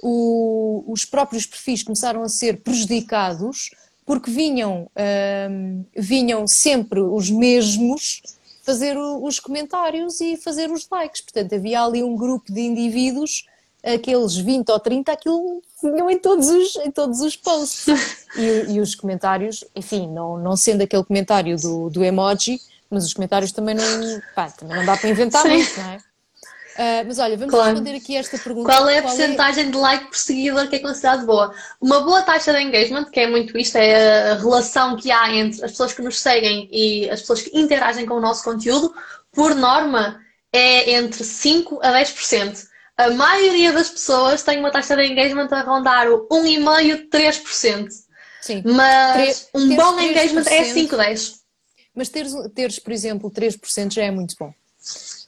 o, 0.02 0.84
os 0.86 1.04
próprios 1.04 1.44
perfis 1.44 1.82
começaram 1.82 2.22
a 2.22 2.28
ser 2.28 2.62
prejudicados 2.62 3.70
porque 4.06 4.30
vinham, 4.30 4.90
um, 5.50 5.84
vinham 5.96 6.46
sempre 6.46 7.00
os 7.00 7.30
mesmos 7.30 8.22
fazer 8.62 8.96
os 8.96 9.38
comentários 9.40 10.20
e 10.20 10.36
fazer 10.36 10.70
os 10.70 10.88
likes. 10.90 11.20
Portanto, 11.20 11.54
havia 11.54 11.82
ali 11.82 12.02
um 12.02 12.16
grupo 12.16 12.52
de 12.52 12.60
indivíduos, 12.60 13.46
aqueles 13.82 14.36
20 14.36 14.70
ou 14.70 14.80
30, 14.80 15.12
aquilo 15.12 15.62
vinham 15.82 16.08
em 16.08 16.18
todos 16.18 16.48
os, 16.48 16.76
em 16.76 16.90
todos 16.90 17.20
os 17.20 17.36
posts. 17.36 17.86
E, 18.34 18.76
e 18.76 18.80
os 18.80 18.94
comentários, 18.94 19.62
enfim, 19.76 20.10
não, 20.10 20.38
não 20.38 20.56
sendo 20.56 20.80
aquele 20.80 21.04
comentário 21.04 21.54
do, 21.58 21.90
do 21.90 22.02
emoji, 22.02 22.58
mas 22.88 23.04
os 23.04 23.12
comentários 23.12 23.52
também 23.52 23.74
não, 23.74 23.84
pá, 24.34 24.50
também 24.50 24.74
não 24.74 24.86
dá 24.86 24.96
para 24.96 25.10
inventar 25.10 25.42
Sim. 25.42 25.48
muito, 25.50 25.76
não 25.78 25.90
é? 25.90 25.98
Uh, 26.72 27.04
mas 27.06 27.18
olha, 27.18 27.36
vamos 27.36 27.54
claro. 27.54 27.70
responder 27.70 27.96
aqui 27.96 28.16
esta 28.16 28.38
pergunta. 28.38 28.72
Qual 28.72 28.88
é 28.88 28.98
a 28.98 29.02
porcentagem 29.02 29.66
é... 29.66 29.70
de 29.70 29.76
like 29.76 30.06
por 30.06 30.16
seguidor 30.16 30.68
que 30.68 30.76
é 30.76 30.78
considerado 30.78 31.26
boa? 31.26 31.54
Uma 31.80 32.00
boa 32.00 32.22
taxa 32.22 32.52
de 32.52 32.60
engagement, 32.60 33.04
que 33.04 33.20
é 33.20 33.26
muito 33.26 33.56
isto, 33.58 33.76
é 33.76 34.30
a 34.30 34.34
relação 34.36 34.96
que 34.96 35.10
há 35.10 35.34
entre 35.34 35.64
as 35.64 35.72
pessoas 35.72 35.92
que 35.92 36.02
nos 36.02 36.18
seguem 36.20 36.68
e 36.72 37.10
as 37.10 37.20
pessoas 37.20 37.42
que 37.42 37.58
interagem 37.58 38.06
com 38.06 38.14
o 38.14 38.20
nosso 38.20 38.42
conteúdo, 38.42 38.94
por 39.30 39.54
norma, 39.54 40.20
é 40.52 40.92
entre 40.92 41.22
5% 41.22 41.78
a 41.82 41.92
10%. 41.92 42.66
A 42.96 43.10
maioria 43.10 43.72
das 43.72 43.90
pessoas 43.90 44.42
tem 44.42 44.58
uma 44.58 44.70
taxa 44.70 44.96
de 44.96 45.04
engagement 45.04 45.48
a 45.50 45.60
rondar 45.62 46.08
o 46.10 46.26
1,5%, 46.28 47.08
3%. 47.10 47.88
Sim. 48.40 48.62
Mas 48.64 49.48
um 49.54 49.76
bom 49.76 50.00
engagement 50.00 50.44
é 50.46 50.64
5, 50.64 50.96
10%. 50.96 51.34
Mas 51.94 52.08
teres, 52.08 52.32
teres, 52.54 52.78
por 52.78 52.92
exemplo, 52.92 53.30
3% 53.30 53.92
já 53.92 54.04
é 54.04 54.10
muito 54.10 54.34
bom 54.38 54.52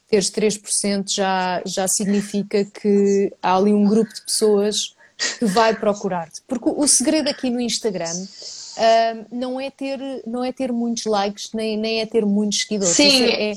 teres 0.09 0.31
3% 0.31 1.11
já, 1.11 1.63
já 1.65 1.89
significa 1.89 2.65
que 2.65 3.33
há 3.43 3.57
ali 3.57 3.73
um 3.73 3.85
grupo 3.85 4.13
de 4.13 4.23
pessoas 4.23 4.95
que 5.39 5.45
vai 5.45 5.75
procurar-te. 5.75 6.43
Porque 6.47 6.69
o 6.69 6.87
segredo 6.87 7.29
aqui 7.29 7.51
no 7.51 7.61
Instagram 7.61 8.13
uh, 8.15 9.27
não, 9.31 9.61
é 9.61 9.71
ter, 9.71 9.99
não 10.27 10.45
é 10.45 10.53
ter 10.53 10.73
muitos 10.73 11.05
likes, 11.07 11.51
nem, 11.53 11.77
nem 11.77 12.01
é 12.01 12.07
ter 12.07 12.25
muitos 12.25 12.61
seguidores. 12.63 12.95
Sim. 12.95 13.25
É, 13.25 13.53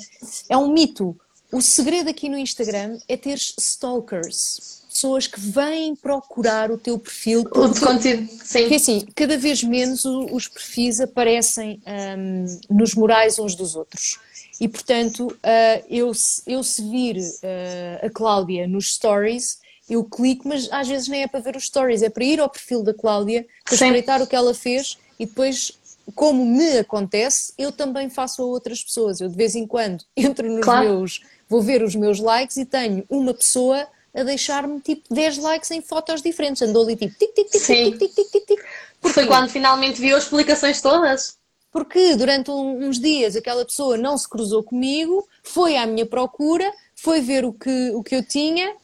é, 0.49 0.57
um 0.57 0.71
mito. 0.71 1.15
O 1.51 1.61
segredo 1.61 2.09
aqui 2.09 2.29
no 2.29 2.37
Instagram 2.37 2.97
é 3.07 3.17
ter 3.17 3.35
stalkers. 3.35 4.77
Pessoas 4.89 5.27
que 5.27 5.39
vêm 5.39 5.95
procurar 5.95 6.71
o 6.71 6.77
teu 6.77 6.97
perfil. 6.97 7.41
O 7.41 7.67
de 7.67 7.79
conteúdo, 7.79 8.27
sim. 8.43 8.61
Porque 8.61 8.75
assim, 8.75 9.05
cada 9.15 9.37
vez 9.37 9.63
menos 9.63 10.05
os 10.05 10.47
perfis 10.47 10.99
aparecem 10.99 11.79
um, 11.85 12.75
nos 12.75 12.95
morais 12.95 13.37
uns 13.37 13.53
dos 13.53 13.75
outros. 13.75 14.19
E, 14.59 14.67
portanto, 14.67 15.27
uh, 15.27 15.85
eu, 15.89 16.11
eu 16.47 16.63
se 16.63 16.81
vir 16.89 17.17
uh, 17.17 18.05
a 18.05 18.09
Cláudia 18.09 18.67
nos 18.67 18.95
stories, 18.95 19.59
eu 19.89 20.03
clico, 20.03 20.47
mas 20.47 20.67
às 20.71 20.87
vezes 20.87 21.07
nem 21.07 21.23
é 21.23 21.27
para 21.27 21.39
ver 21.39 21.55
os 21.55 21.65
stories, 21.65 22.01
é 22.01 22.09
para 22.09 22.23
ir 22.23 22.39
ao 22.39 22.49
perfil 22.49 22.83
da 22.83 22.93
Cláudia, 22.93 23.45
para 23.63 23.75
espreitar 23.75 24.21
o 24.21 24.27
que 24.27 24.35
ela 24.35 24.53
fez 24.53 24.97
e 25.19 25.25
depois, 25.25 25.71
como 26.13 26.45
me 26.45 26.79
acontece, 26.79 27.53
eu 27.57 27.71
também 27.71 28.09
faço 28.09 28.41
a 28.41 28.45
outras 28.45 28.83
pessoas. 28.83 29.19
Eu 29.19 29.29
de 29.29 29.35
vez 29.35 29.55
em 29.55 29.65
quando 29.65 30.03
entro 30.15 30.49
nos 30.49 30.63
claro. 30.63 30.85
meus, 30.85 31.21
vou 31.47 31.61
ver 31.61 31.81
os 31.83 31.95
meus 31.95 32.19
likes 32.19 32.57
e 32.57 32.65
tenho 32.65 33.03
uma 33.09 33.33
pessoa 33.33 33.87
a 34.13 34.23
deixar-me 34.23 34.79
tipo 34.81 35.13
10 35.13 35.37
likes 35.37 35.69
em 35.71 35.81
fotos 35.81 36.21
diferentes. 36.21 36.61
Andou 36.61 36.83
ali 36.83 36.95
tipo 36.95 37.13
tic, 37.17 37.33
tic, 37.33 37.49
tic, 37.49 37.61
tic, 37.61 37.99
tic, 37.99 38.15
tic, 38.15 38.31
tic, 38.31 38.45
tic. 38.45 38.59
Porque... 38.99 39.13
Foi 39.13 39.27
quando 39.27 39.49
finalmente 39.49 40.01
viu 40.01 40.17
as 40.17 40.25
publicações 40.25 40.81
todas 40.81 41.37
porque 41.71 42.15
durante 42.15 42.49
uns 42.49 42.99
dias 42.99 43.35
aquela 43.35 43.65
pessoa 43.65 43.97
não 43.97 44.17
se 44.17 44.27
cruzou 44.27 44.63
comigo, 44.63 45.27
foi 45.43 45.77
à 45.77 45.85
minha 45.85 46.05
procura, 46.05 46.71
foi 46.95 47.21
ver 47.21 47.45
o 47.45 47.53
que, 47.53 47.91
o 47.91 48.03
que 48.03 48.15
eu 48.15 48.25
tinha 48.25 48.75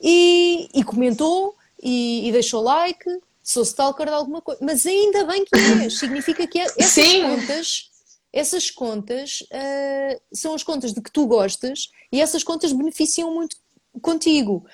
e, 0.00 0.68
e 0.74 0.84
comentou 0.84 1.54
e, 1.82 2.28
e, 2.28 2.32
deixou 2.32 2.62
like, 2.62 3.04
sou 3.42 3.62
stalker 3.62 4.06
de 4.06 4.12
alguma 4.12 4.40
coisa. 4.40 4.60
Mas 4.62 4.86
ainda 4.86 5.24
bem 5.24 5.44
que 5.44 5.54
é, 5.54 5.88
significa 5.90 6.46
que 6.46 6.58
é, 6.58 6.64
essas 6.64 6.92
Sim. 6.92 7.22
contas, 7.22 7.90
essas 8.32 8.70
contas 8.70 9.42
uh, 9.42 10.20
são 10.32 10.54
as 10.54 10.62
contas 10.62 10.92
de 10.92 11.00
que 11.00 11.10
tu 11.10 11.26
gostas 11.26 11.90
e 12.12 12.20
essas 12.20 12.44
contas 12.44 12.72
beneficiam 12.72 13.32
muito 13.32 13.56
contigo, 14.02 14.64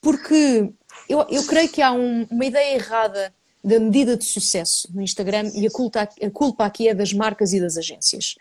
porque 0.00 0.72
eu, 1.08 1.24
eu 1.30 1.46
creio 1.46 1.68
que 1.68 1.80
há 1.80 1.92
um, 1.92 2.26
uma 2.30 2.44
ideia 2.44 2.74
errada 2.74 3.32
da 3.62 3.78
medida 3.78 4.16
de 4.16 4.24
sucesso 4.24 4.88
no 4.92 5.02
Instagram 5.02 5.50
e 5.54 5.66
a 5.66 5.70
culpa, 5.70 6.08
a 6.20 6.30
culpa 6.30 6.64
aqui 6.64 6.88
é 6.88 6.94
das 6.94 7.12
marcas 7.12 7.52
e 7.52 7.60
das 7.60 7.76
agências. 7.76 8.34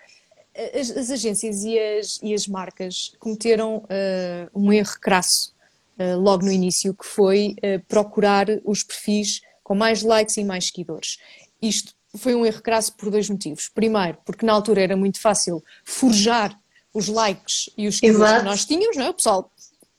As, 0.78 0.90
as 0.92 1.12
agências 1.12 1.64
e 1.64 1.80
as, 1.80 2.20
e 2.22 2.34
as, 2.34 2.48
marcas 2.48 3.14
cometeram 3.20 3.78
uh, 3.78 4.50
um 4.54 4.74
erro 4.74 5.00
crasso 5.00 5.54
uh, 5.98 6.20
logo 6.20 6.44
no 6.44 6.52
início, 6.52 6.94
que 6.94 7.06
foi 7.06 7.56
uh, 7.58 7.84
procurar 7.88 8.48
os 8.66 8.84
perfis 8.84 9.42
com 9.64 9.76
mais 9.76 10.02
likes 10.02 10.36
e 10.38 10.44
mais 10.44 10.68
seguidores. 10.68 11.20
Isto 11.62 11.94
foi 12.18 12.36
um 12.36 12.46
erro 12.46 12.62
crasso 12.62 12.94
por 12.94 13.10
dois 13.10 13.30
motivos. 13.30 13.70
Primeiro, 13.70 14.18
porque 14.26 14.46
na 14.46 14.54
altura 14.54 14.82
era 14.82 14.98
muito 14.98 15.22
fácil 15.22 15.64
forjar 15.86 16.60
os 16.94 17.08
likes 17.08 17.70
e 17.78 17.88
os 17.88 17.96
seguidores 17.98 18.28
Exato. 18.28 18.44
que 18.44 18.50
nós 18.50 18.66
tínhamos, 18.66 18.98
não 18.98 19.06
é? 19.06 19.10
O 19.10 19.14
pessoal, 19.14 19.50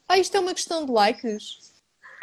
ah, 0.08 0.18
isto 0.18 0.36
é 0.36 0.40
uma 0.40 0.52
questão 0.52 0.84
de 0.84 0.92
likes. 0.92 1.72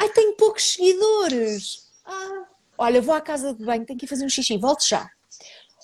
Ai, 0.00 0.08
tenho 0.10 0.34
poucos 0.34 0.74
seguidores. 0.74 1.88
Ah, 2.04 2.46
olha, 2.80 3.02
vou 3.02 3.14
à 3.14 3.20
casa 3.20 3.54
de 3.54 3.64
banho, 3.64 3.84
tenho 3.84 3.98
que 3.98 4.06
ir 4.06 4.08
fazer 4.08 4.24
um 4.24 4.28
xixi, 4.28 4.56
volto 4.56 4.86
já. 4.88 5.08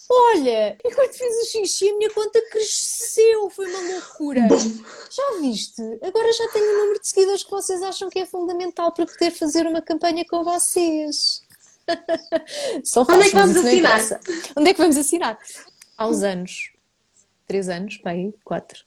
Olha, 0.08 0.78
enquanto 0.84 1.12
fiz 1.12 1.36
o 1.42 1.50
xixi, 1.50 1.90
a 1.90 1.96
minha 1.96 2.10
conta 2.10 2.40
cresceu, 2.50 3.50
foi 3.50 3.68
uma 3.68 3.92
loucura. 3.92 4.40
Já 4.48 5.40
viste? 5.40 5.82
Agora 6.02 6.32
já 6.32 6.48
tenho 6.52 6.64
o 6.64 6.78
número 6.78 7.00
de 7.00 7.08
seguidores 7.08 7.42
que 7.42 7.50
vocês 7.50 7.82
acham 7.82 8.08
que 8.08 8.20
é 8.20 8.26
fundamental 8.26 8.92
para 8.92 9.04
poder 9.04 9.32
fazer 9.32 9.66
uma 9.66 9.82
campanha 9.82 10.24
com 10.24 10.44
vocês. 10.44 11.42
Só 12.84 13.02
Onde 13.02 13.26
é 13.26 13.30
que 13.30 13.34
vamos 13.34 13.56
assinar? 13.56 14.00
Onde 14.56 14.70
é 14.70 14.74
que 14.74 14.80
vamos 14.80 14.96
assinar? 14.96 15.38
Há 15.98 16.06
uns 16.06 16.22
anos, 16.22 16.72
três 17.46 17.68
anos, 17.68 17.98
bem, 18.04 18.32
quatro, 18.44 18.84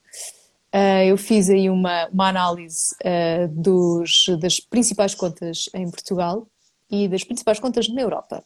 uh, 0.74 1.04
eu 1.06 1.18
fiz 1.18 1.50
aí 1.50 1.68
uma, 1.68 2.08
uma 2.08 2.28
análise 2.28 2.94
uh, 3.04 3.48
dos, 3.48 4.26
das 4.40 4.58
principais 4.58 5.14
contas 5.14 5.68
em 5.74 5.90
Portugal 5.90 6.46
e 6.90 7.08
das 7.08 7.24
principais 7.24 7.60
contas 7.60 7.88
na 7.88 8.00
Europa. 8.00 8.44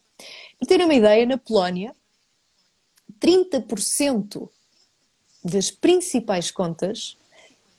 Para 0.59 0.67
ter 0.67 0.81
uma 0.83 0.93
ideia, 0.93 1.25
na 1.25 1.37
Polónia, 1.37 1.95
30% 3.19 4.49
das 5.43 5.71
principais 5.71 6.51
contas 6.51 7.17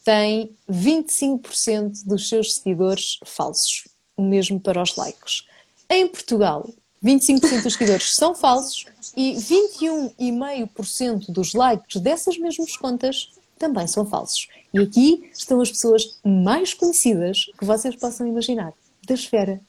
têm 0.04 0.54
25% 0.70 2.04
dos 2.04 2.28
seus 2.28 2.54
seguidores 2.54 3.18
falsos, 3.24 3.88
mesmo 4.16 4.60
para 4.60 4.82
os 4.82 4.96
likes. 4.96 5.44
Em 5.90 6.06
Portugal, 6.06 6.68
25% 7.04 7.62
dos 7.62 7.72
seguidores 7.74 8.14
são 8.14 8.34
falsos 8.34 8.86
e 9.16 9.34
21,5% 9.34 11.30
dos 11.30 11.54
likes 11.54 12.00
dessas 12.00 12.38
mesmas 12.38 12.76
contas 12.76 13.30
também 13.58 13.86
são 13.86 14.04
falsos. 14.06 14.48
E 14.72 14.78
aqui 14.78 15.30
estão 15.32 15.60
as 15.60 15.70
pessoas 15.70 16.18
mais 16.24 16.74
conhecidas 16.74 17.46
que 17.58 17.64
vocês 17.64 17.96
possam 17.96 18.26
imaginar 18.26 18.72
da 19.06 19.14
esfera. 19.14 19.60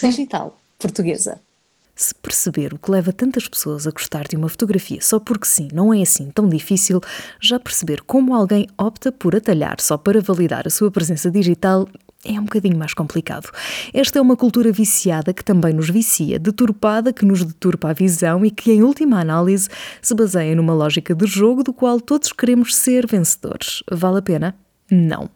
Digital 0.00 0.58
portuguesa. 0.78 1.40
Se 1.94 2.14
perceber 2.14 2.72
o 2.72 2.78
que 2.78 2.90
leva 2.90 3.12
tantas 3.12 3.46
pessoas 3.46 3.86
a 3.86 3.90
gostar 3.90 4.26
de 4.26 4.36
uma 4.36 4.48
fotografia 4.48 5.02
só 5.02 5.20
porque 5.20 5.46
sim 5.46 5.68
não 5.72 5.92
é 5.92 6.00
assim 6.00 6.30
tão 6.30 6.48
difícil, 6.48 7.00
já 7.38 7.60
perceber 7.60 8.00
como 8.02 8.34
alguém 8.34 8.66
opta 8.78 9.12
por 9.12 9.36
atalhar 9.36 9.80
só 9.80 9.98
para 9.98 10.20
validar 10.20 10.66
a 10.66 10.70
sua 10.70 10.90
presença 10.90 11.30
digital 11.30 11.86
é 12.24 12.32
um 12.38 12.44
bocadinho 12.44 12.78
mais 12.78 12.92
complicado. 12.92 13.50
Esta 13.94 14.18
é 14.18 14.22
uma 14.22 14.36
cultura 14.36 14.70
viciada 14.70 15.32
que 15.32 15.44
também 15.44 15.72
nos 15.72 15.88
vicia, 15.88 16.38
deturpada 16.38 17.12
que 17.12 17.24
nos 17.24 17.42
deturpa 17.44 17.90
a 17.90 17.92
visão 17.92 18.44
e 18.44 18.50
que, 18.50 18.72
em 18.72 18.82
última 18.82 19.20
análise, 19.20 19.68
se 20.02 20.14
baseia 20.14 20.54
numa 20.54 20.74
lógica 20.74 21.14
de 21.14 21.26
jogo 21.26 21.62
do 21.62 21.72
qual 21.72 22.00
todos 22.00 22.32
queremos 22.32 22.76
ser 22.76 23.06
vencedores. 23.06 23.82
Vale 23.90 24.18
a 24.18 24.22
pena? 24.22 24.54
Não. 24.90 25.30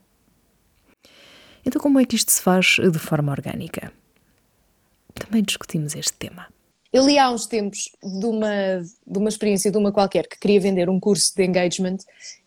Então, 1.64 1.80
como 1.80 1.98
é 1.98 2.04
que 2.04 2.16
isto 2.16 2.30
se 2.30 2.42
faz 2.42 2.76
de 2.78 2.98
forma 2.98 3.32
orgânica? 3.32 3.90
Também 5.14 5.42
discutimos 5.42 5.94
este 5.94 6.12
tema. 6.14 6.46
Eu 6.92 7.04
li 7.06 7.18
há 7.18 7.30
uns 7.30 7.46
tempos 7.46 7.90
de 8.02 8.26
uma, 8.26 8.82
de 9.06 9.18
uma 9.18 9.28
experiência 9.28 9.70
de 9.70 9.76
uma 9.76 9.90
qualquer 9.90 10.28
que 10.28 10.38
queria 10.38 10.60
vender 10.60 10.88
um 10.88 11.00
curso 11.00 11.34
de 11.34 11.44
engagement, 11.44 11.98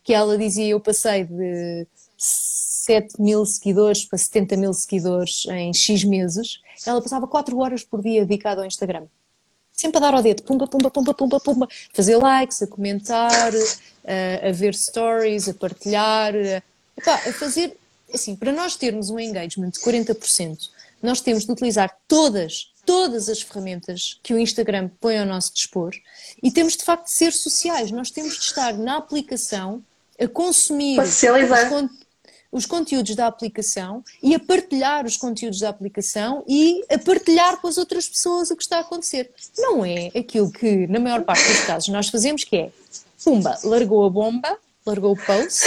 que 0.04 0.14
ela 0.14 0.38
dizia: 0.38 0.68
Eu 0.68 0.80
passei 0.80 1.26
de 1.26 1.86
7 2.18 3.22
mil 3.22 3.46
seguidores 3.46 4.06
para 4.06 4.18
70 4.18 4.56
mil 4.56 4.74
seguidores 4.74 5.46
em 5.48 5.74
X 5.74 6.06
meses, 6.06 6.62
ela 6.86 7.02
passava 7.02 7.28
4 7.28 7.58
horas 7.58 7.84
por 7.84 8.02
dia 8.02 8.26
dedicada 8.26 8.62
ao 8.62 8.68
Instagram. 8.68 9.06
Sempre 9.74 9.98
a 9.98 10.02
dar 10.02 10.14
ao 10.14 10.24
dedo, 10.24 10.42
pumba, 10.44 10.66
pumba, 10.66 10.90
pumba, 10.90 11.14
pumba, 11.14 11.40
pumba, 11.40 11.68
fazer 11.94 12.16
likes, 12.16 12.62
a 12.62 12.68
comentar, 12.68 13.52
a, 13.54 14.48
a 14.48 14.52
ver 14.52 14.74
stories, 14.74 15.50
a 15.50 15.54
partilhar, 15.54 16.34
a, 16.34 17.12
a 17.14 17.34
fazer, 17.34 17.78
assim, 18.12 18.36
para 18.36 18.52
nós 18.52 18.76
termos 18.78 19.10
um 19.10 19.20
engagement 19.20 19.70
de 19.70 19.80
40%, 19.80 20.70
nós 21.02 21.22
temos 21.22 21.46
de 21.46 21.52
utilizar 21.52 21.96
todas, 22.08 22.72
todas 22.86 23.30
as 23.30 23.42
ferramentas 23.42 24.20
que 24.24 24.34
o 24.34 24.40
Instagram 24.40 24.90
põe 25.00 25.18
ao 25.18 25.26
nosso 25.26 25.54
dispor 25.54 25.94
e 26.42 26.52
temos 26.52 26.76
de 26.76 26.84
facto 26.84 27.06
de 27.06 27.12
ser 27.12 27.34
sociais, 27.34 27.92
nós 27.92 28.12
temos 28.12 28.36
de 28.36 28.44
estar 28.44 28.74
na 28.74 28.98
aplicação 28.98 29.84
a 30.20 30.28
consumir 30.28 31.00
os, 31.00 31.22
os 32.52 32.66
conteúdos 32.66 33.16
da 33.16 33.28
aplicação 33.28 34.04
e 34.22 34.34
a 34.34 34.40
partilhar 34.40 35.06
os 35.06 35.18
conteúdos 35.18 35.60
da 35.60 35.70
aplicação 35.70 36.44
e 36.48 36.84
a 36.90 36.98
partilhar 36.98 37.58
com 37.58 37.68
as 37.68 37.78
outras 37.78 38.08
pessoas 38.08 38.50
o 38.50 38.56
que 38.56 38.64
está 38.64 38.78
a 38.78 38.82
acontecer. 38.82 39.32
Não 39.58 39.86
é 39.86 40.12
aquilo 40.16 40.52
que, 40.52 40.88
na 40.88 41.00
maior 41.00 41.24
parte 41.24 41.48
dos 41.48 41.62
casos, 41.62 41.90
nós 41.90 42.10
fazemos, 42.10 42.44
que 42.44 42.56
é 42.56 42.72
pumba, 43.24 43.58
largou 43.64 44.06
a 44.06 44.10
bomba, 44.10 44.58
largou 44.86 45.14
o 45.14 45.18
post, 45.18 45.66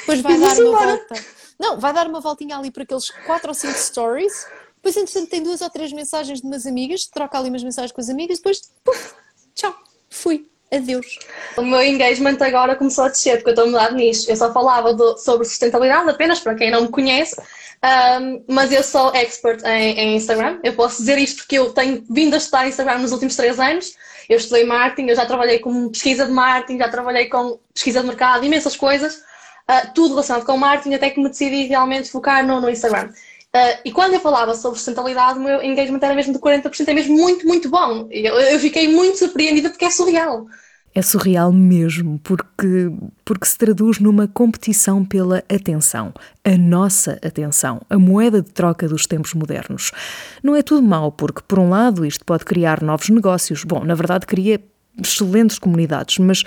depois 0.00 0.20
vai 0.20 0.38
dar 0.38 0.58
uma 0.58 0.86
volta. 0.86 1.24
Não, 1.58 1.78
vai 1.78 1.92
dar 1.92 2.08
uma 2.08 2.20
voltinha 2.20 2.56
ali 2.56 2.70
para 2.70 2.82
aqueles 2.82 3.10
4 3.10 3.48
ou 3.48 3.54
5 3.54 3.78
stories, 3.78 4.46
depois, 4.82 4.96
entretanto, 4.96 5.30
tem 5.30 5.42
duas 5.42 5.60
ou 5.60 5.70
três 5.70 5.92
mensagens 5.92 6.40
de 6.40 6.46
umas 6.46 6.66
amigas, 6.66 7.06
troca 7.06 7.38
ali 7.38 7.48
umas 7.48 7.62
mensagens 7.62 7.92
com 7.92 8.00
as 8.00 8.08
amigas, 8.08 8.38
depois, 8.38 8.60
puf, 8.84 9.14
tchau, 9.54 9.72
fui. 10.10 10.48
Adeus. 10.72 11.18
O 11.58 11.62
meu 11.62 11.82
engagement 11.82 12.38
agora 12.40 12.74
começou 12.74 13.04
a 13.04 13.08
descer, 13.08 13.36
porque 13.36 13.50
eu 13.50 13.52
estou 13.52 13.64
a 13.64 13.66
mudar 13.66 13.92
nisto. 13.92 14.30
Eu 14.30 14.36
só 14.36 14.50
falava 14.54 14.94
do, 14.94 15.18
sobre 15.18 15.46
sustentabilidade 15.46 16.08
apenas, 16.08 16.40
para 16.40 16.54
quem 16.54 16.70
não 16.70 16.82
me 16.82 16.88
conhece, 16.88 17.36
um, 17.84 18.42
mas 18.48 18.72
eu 18.72 18.82
sou 18.82 19.12
expert 19.14 19.62
em, 19.64 19.98
em, 19.98 20.16
Instagram. 20.16 20.58
Eu 20.64 20.72
posso 20.72 20.98
dizer 20.98 21.18
isto 21.18 21.42
porque 21.42 21.58
eu 21.58 21.72
tenho 21.74 22.02
vindo 22.08 22.32
a 22.32 22.38
estudar 22.38 22.66
Instagram 22.66 22.98
nos 23.00 23.12
últimos 23.12 23.36
três 23.36 23.60
anos. 23.60 23.94
Eu 24.28 24.38
estudei 24.38 24.64
marketing, 24.64 25.10
eu 25.10 25.16
já 25.16 25.26
trabalhei 25.26 25.58
com 25.58 25.90
pesquisa 25.90 26.24
de 26.24 26.32
marketing, 26.32 26.78
já 26.78 26.88
trabalhei 26.88 27.26
com 27.26 27.58
pesquisa 27.74 28.00
de 28.00 28.06
mercado, 28.06 28.46
imensas 28.46 28.74
coisas, 28.74 29.16
uh, 29.16 29.92
tudo 29.94 30.14
relacionado 30.14 30.46
com 30.46 30.56
marketing, 30.56 30.94
até 30.94 31.10
que 31.10 31.20
me 31.20 31.28
decidi 31.28 31.64
realmente 31.64 32.10
focar 32.10 32.46
no, 32.46 32.60
no 32.60 32.70
Instagram. 32.70 33.12
Uh, 33.54 33.78
e 33.84 33.92
quando 33.92 34.14
eu 34.14 34.20
falava 34.20 34.54
sobre 34.54 34.78
sustentabilidade, 34.78 35.38
o 35.38 35.42
meu 35.42 35.62
engagement 35.62 36.00
era 36.00 36.14
mesmo 36.14 36.32
de 36.32 36.38
40%, 36.38 36.88
é 36.88 36.94
mesmo 36.94 37.14
muito, 37.14 37.46
muito 37.46 37.68
bom. 37.68 38.08
Eu, 38.10 38.34
eu 38.38 38.58
fiquei 38.58 38.88
muito 38.88 39.18
surpreendida 39.18 39.68
porque 39.68 39.84
é 39.84 39.90
surreal. 39.90 40.46
É 40.94 41.00
surreal 41.00 41.52
mesmo, 41.52 42.18
porque, 42.22 42.90
porque 43.24 43.46
se 43.46 43.56
traduz 43.56 43.98
numa 43.98 44.26
competição 44.26 45.04
pela 45.04 45.38
atenção, 45.38 46.12
a 46.44 46.56
nossa 46.56 47.18
atenção, 47.22 47.80
a 47.88 47.98
moeda 47.98 48.42
de 48.42 48.50
troca 48.50 48.86
dos 48.86 49.06
tempos 49.06 49.32
modernos. 49.32 49.90
Não 50.42 50.54
é 50.56 50.62
tudo 50.62 50.82
mau, 50.82 51.10
porque, 51.10 51.40
por 51.46 51.58
um 51.58 51.70
lado, 51.70 52.04
isto 52.04 52.24
pode 52.24 52.44
criar 52.44 52.82
novos 52.82 53.08
negócios. 53.08 53.64
Bom, 53.64 53.84
na 53.84 53.94
verdade, 53.94 54.26
cria 54.26 54.62
excelentes 55.02 55.58
comunidades, 55.58 56.18
mas 56.18 56.42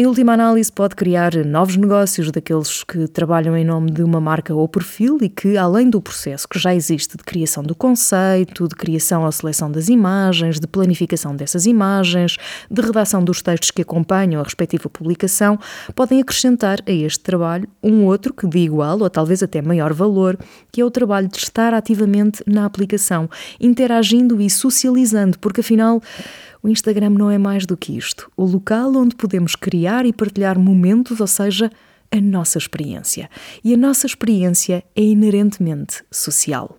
em 0.00 0.06
última 0.06 0.34
análise, 0.34 0.70
pode 0.70 0.94
criar 0.94 1.34
novos 1.44 1.76
negócios 1.76 2.30
daqueles 2.30 2.84
que 2.84 3.08
trabalham 3.08 3.56
em 3.56 3.64
nome 3.64 3.90
de 3.90 4.00
uma 4.00 4.20
marca 4.20 4.54
ou 4.54 4.68
perfil 4.68 5.18
e 5.20 5.28
que, 5.28 5.56
além 5.56 5.90
do 5.90 6.00
processo 6.00 6.46
que 6.48 6.56
já 6.56 6.72
existe 6.72 7.16
de 7.16 7.24
criação 7.24 7.64
do 7.64 7.74
conceito, 7.74 8.68
de 8.68 8.76
criação 8.76 9.24
ou 9.24 9.32
seleção 9.32 9.68
das 9.68 9.88
imagens, 9.88 10.60
de 10.60 10.68
planificação 10.68 11.34
dessas 11.34 11.66
imagens, 11.66 12.36
de 12.70 12.80
redação 12.80 13.24
dos 13.24 13.42
textos 13.42 13.72
que 13.72 13.82
acompanham 13.82 14.40
a 14.40 14.44
respectiva 14.44 14.88
publicação, 14.88 15.58
podem 15.96 16.20
acrescentar 16.20 16.78
a 16.86 16.92
este 16.92 17.24
trabalho 17.24 17.68
um 17.82 18.04
outro 18.04 18.32
que 18.32 18.46
de 18.46 18.60
igual 18.60 19.00
ou 19.00 19.10
talvez 19.10 19.42
até 19.42 19.60
maior 19.60 19.92
valor, 19.92 20.38
que 20.70 20.80
é 20.80 20.84
o 20.84 20.92
trabalho 20.92 21.26
de 21.26 21.38
estar 21.38 21.74
ativamente 21.74 22.40
na 22.46 22.64
aplicação, 22.64 23.28
interagindo 23.60 24.40
e 24.40 24.48
socializando, 24.48 25.36
porque 25.40 25.60
afinal 25.60 26.00
Instagram 26.68 27.10
não 27.10 27.30
é 27.30 27.38
mais 27.38 27.66
do 27.66 27.76
que 27.76 27.96
isto 27.96 28.30
o 28.36 28.44
local 28.44 28.94
onde 28.96 29.16
podemos 29.16 29.54
criar 29.54 30.06
e 30.06 30.12
partilhar 30.12 30.58
momentos, 30.58 31.20
ou 31.20 31.26
seja, 31.26 31.70
a 32.10 32.20
nossa 32.20 32.58
experiência. 32.58 33.28
E 33.62 33.74
a 33.74 33.76
nossa 33.76 34.06
experiência 34.06 34.82
é 34.96 35.02
inerentemente 35.02 36.04
social. 36.10 36.78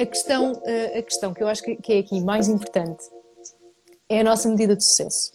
A 0.00 0.06
questão, 0.06 0.60
eh, 0.64 0.98
a 0.98 1.02
questão 1.02 1.34
que 1.34 1.42
eu 1.42 1.48
acho 1.48 1.62
que 1.62 1.92
é 1.92 1.98
aqui 1.98 2.20
mais 2.20 2.48
importante 2.48 3.04
é 4.08 4.20
a 4.20 4.24
nossa 4.24 4.48
medida 4.48 4.76
de 4.76 4.84
sucesso. 4.84 5.32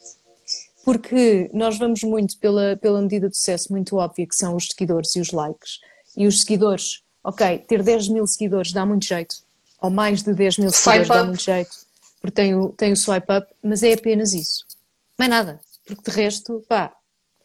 Porque 0.86 1.50
nós 1.54 1.78
vamos 1.78 2.02
muito 2.04 2.38
pela, 2.40 2.78
pela 2.78 3.02
medida 3.02 3.30
de 3.30 3.38
sucesso 3.38 3.72
muito 3.72 3.98
óbvia, 3.98 4.28
que 4.28 4.36
são 4.36 4.56
os 4.56 4.68
seguidores 4.68 5.16
e 5.16 5.20
os 5.20 5.32
likes. 5.32 5.80
E 6.16 6.28
os 6.28 6.42
seguidores, 6.42 7.04
ok, 7.24 7.60
ter 7.60 7.84
10 7.84 8.10
mil 8.10 8.26
seguidores 8.26 8.72
dá 8.72 8.86
muito 8.86 9.06
jeito, 9.06 9.36
ou 9.84 9.90
mais 9.90 10.24
de 10.24 10.34
10 10.34 10.60
mil 10.60 10.72
seguidores 10.72 11.10
dá 11.10 11.24
muito 11.26 11.44
jeito, 11.44 11.76
porque 12.22 12.34
tem 12.34 12.56
o, 12.56 12.70
tem 12.70 12.94
o 12.94 12.96
swipe 12.96 13.34
up, 13.34 13.54
mas 13.62 13.84
é 13.84 13.92
apenas 13.92 14.34
isso. 14.34 14.66
Não 15.20 15.26
é 15.26 15.30
nada, 15.30 15.60
porque 15.86 16.10
de 16.10 16.18
resto, 16.18 16.64
pá, 16.70 16.96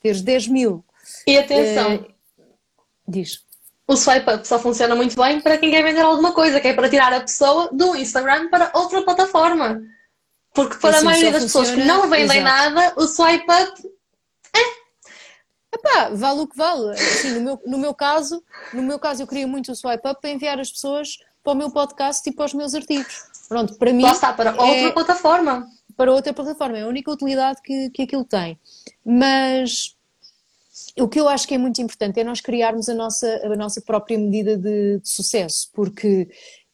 teres 0.01 0.23
10 0.23 0.47
mil 0.47 0.85
E 1.27 1.37
atenção. 1.37 1.97
Uh, 1.97 2.15
diz. 3.09 3.45
O 3.89 3.97
swipe 3.97 4.31
up 4.31 4.47
só 4.47 4.59
funciona 4.61 4.95
muito 4.95 5.21
bem 5.21 5.41
para 5.41 5.59
quem 5.59 5.71
quer 5.71 5.83
vender 5.83 6.03
alguma 6.03 6.33
coisa, 6.33 6.61
que 6.61 6.69
é 6.69 6.75
para 6.75 6.89
tirar 6.89 7.13
a 7.13 7.23
pessoa 7.23 7.71
do 7.73 7.97
Instagram 7.97 8.49
para 8.51 8.71
outra 8.73 9.03
plataforma. 9.03 9.83
Porque 10.55 10.77
para 10.77 10.99
assim, 10.99 11.07
a 11.07 11.11
maioria 11.11 11.33
das 11.33 11.43
funciona, 11.43 11.67
pessoas 11.67 11.83
que 11.83 11.89
não 11.89 12.09
vendem 12.09 12.39
exato. 12.39 12.75
nada, 12.75 12.95
o 12.97 13.07
swipe 13.09 13.47
up 13.51 13.99
Epá, 15.75 16.11
vale 16.11 16.41
o 16.41 16.47
que 16.47 16.57
vale. 16.57 16.93
Assim, 16.93 17.31
no, 17.33 17.41
meu, 17.41 17.63
no 17.67 17.79
meu 17.79 17.95
caso, 17.95 18.43
no 18.73 18.83
meu 18.83 18.99
caso 18.99 19.23
eu 19.23 19.27
queria 19.27 19.47
muito 19.47 19.71
o 19.71 19.77
swipe 19.77 20.09
up 20.09 20.21
para 20.21 20.31
enviar 20.31 20.59
as 20.59 20.71
pessoas 20.71 21.19
para 21.43 21.53
o 21.53 21.57
meu 21.57 21.71
podcast 21.71 22.29
e 22.29 22.33
para 22.33 22.47
os 22.47 22.55
meus 22.55 22.75
artigos. 22.75 23.25
Pronto, 23.49 23.75
para 23.75 23.93
mim. 23.93 24.03
Lá 24.03 24.13
está, 24.13 24.33
para 24.33 24.51
outra 24.51 24.67
é, 24.67 24.91
plataforma. 24.93 25.67
Para 25.97 26.13
outra 26.13 26.33
plataforma, 26.33 26.79
é 26.79 26.83
a 26.83 26.87
única 26.87 27.11
utilidade 27.11 27.61
que, 27.63 27.91
que 27.91 28.03
aquilo 28.03 28.25
tem. 28.25 28.59
Mas 29.05 29.97
o 30.99 31.09
que 31.09 31.19
eu 31.19 31.29
acho 31.29 31.47
que 31.47 31.55
é 31.55 31.59
muito 31.59 31.81
importante 31.81 32.21
é 32.21 32.25
nós 32.25 32.41
criarmos 32.41 32.89
a 32.89 32.95
nossa, 32.95 33.41
a 33.45 33.57
nossa 33.57 33.81
própria 33.81 34.19
medida 34.19 34.57
de, 34.57 34.99
de 34.99 35.09
sucesso, 35.09 35.71
porque 35.73 36.29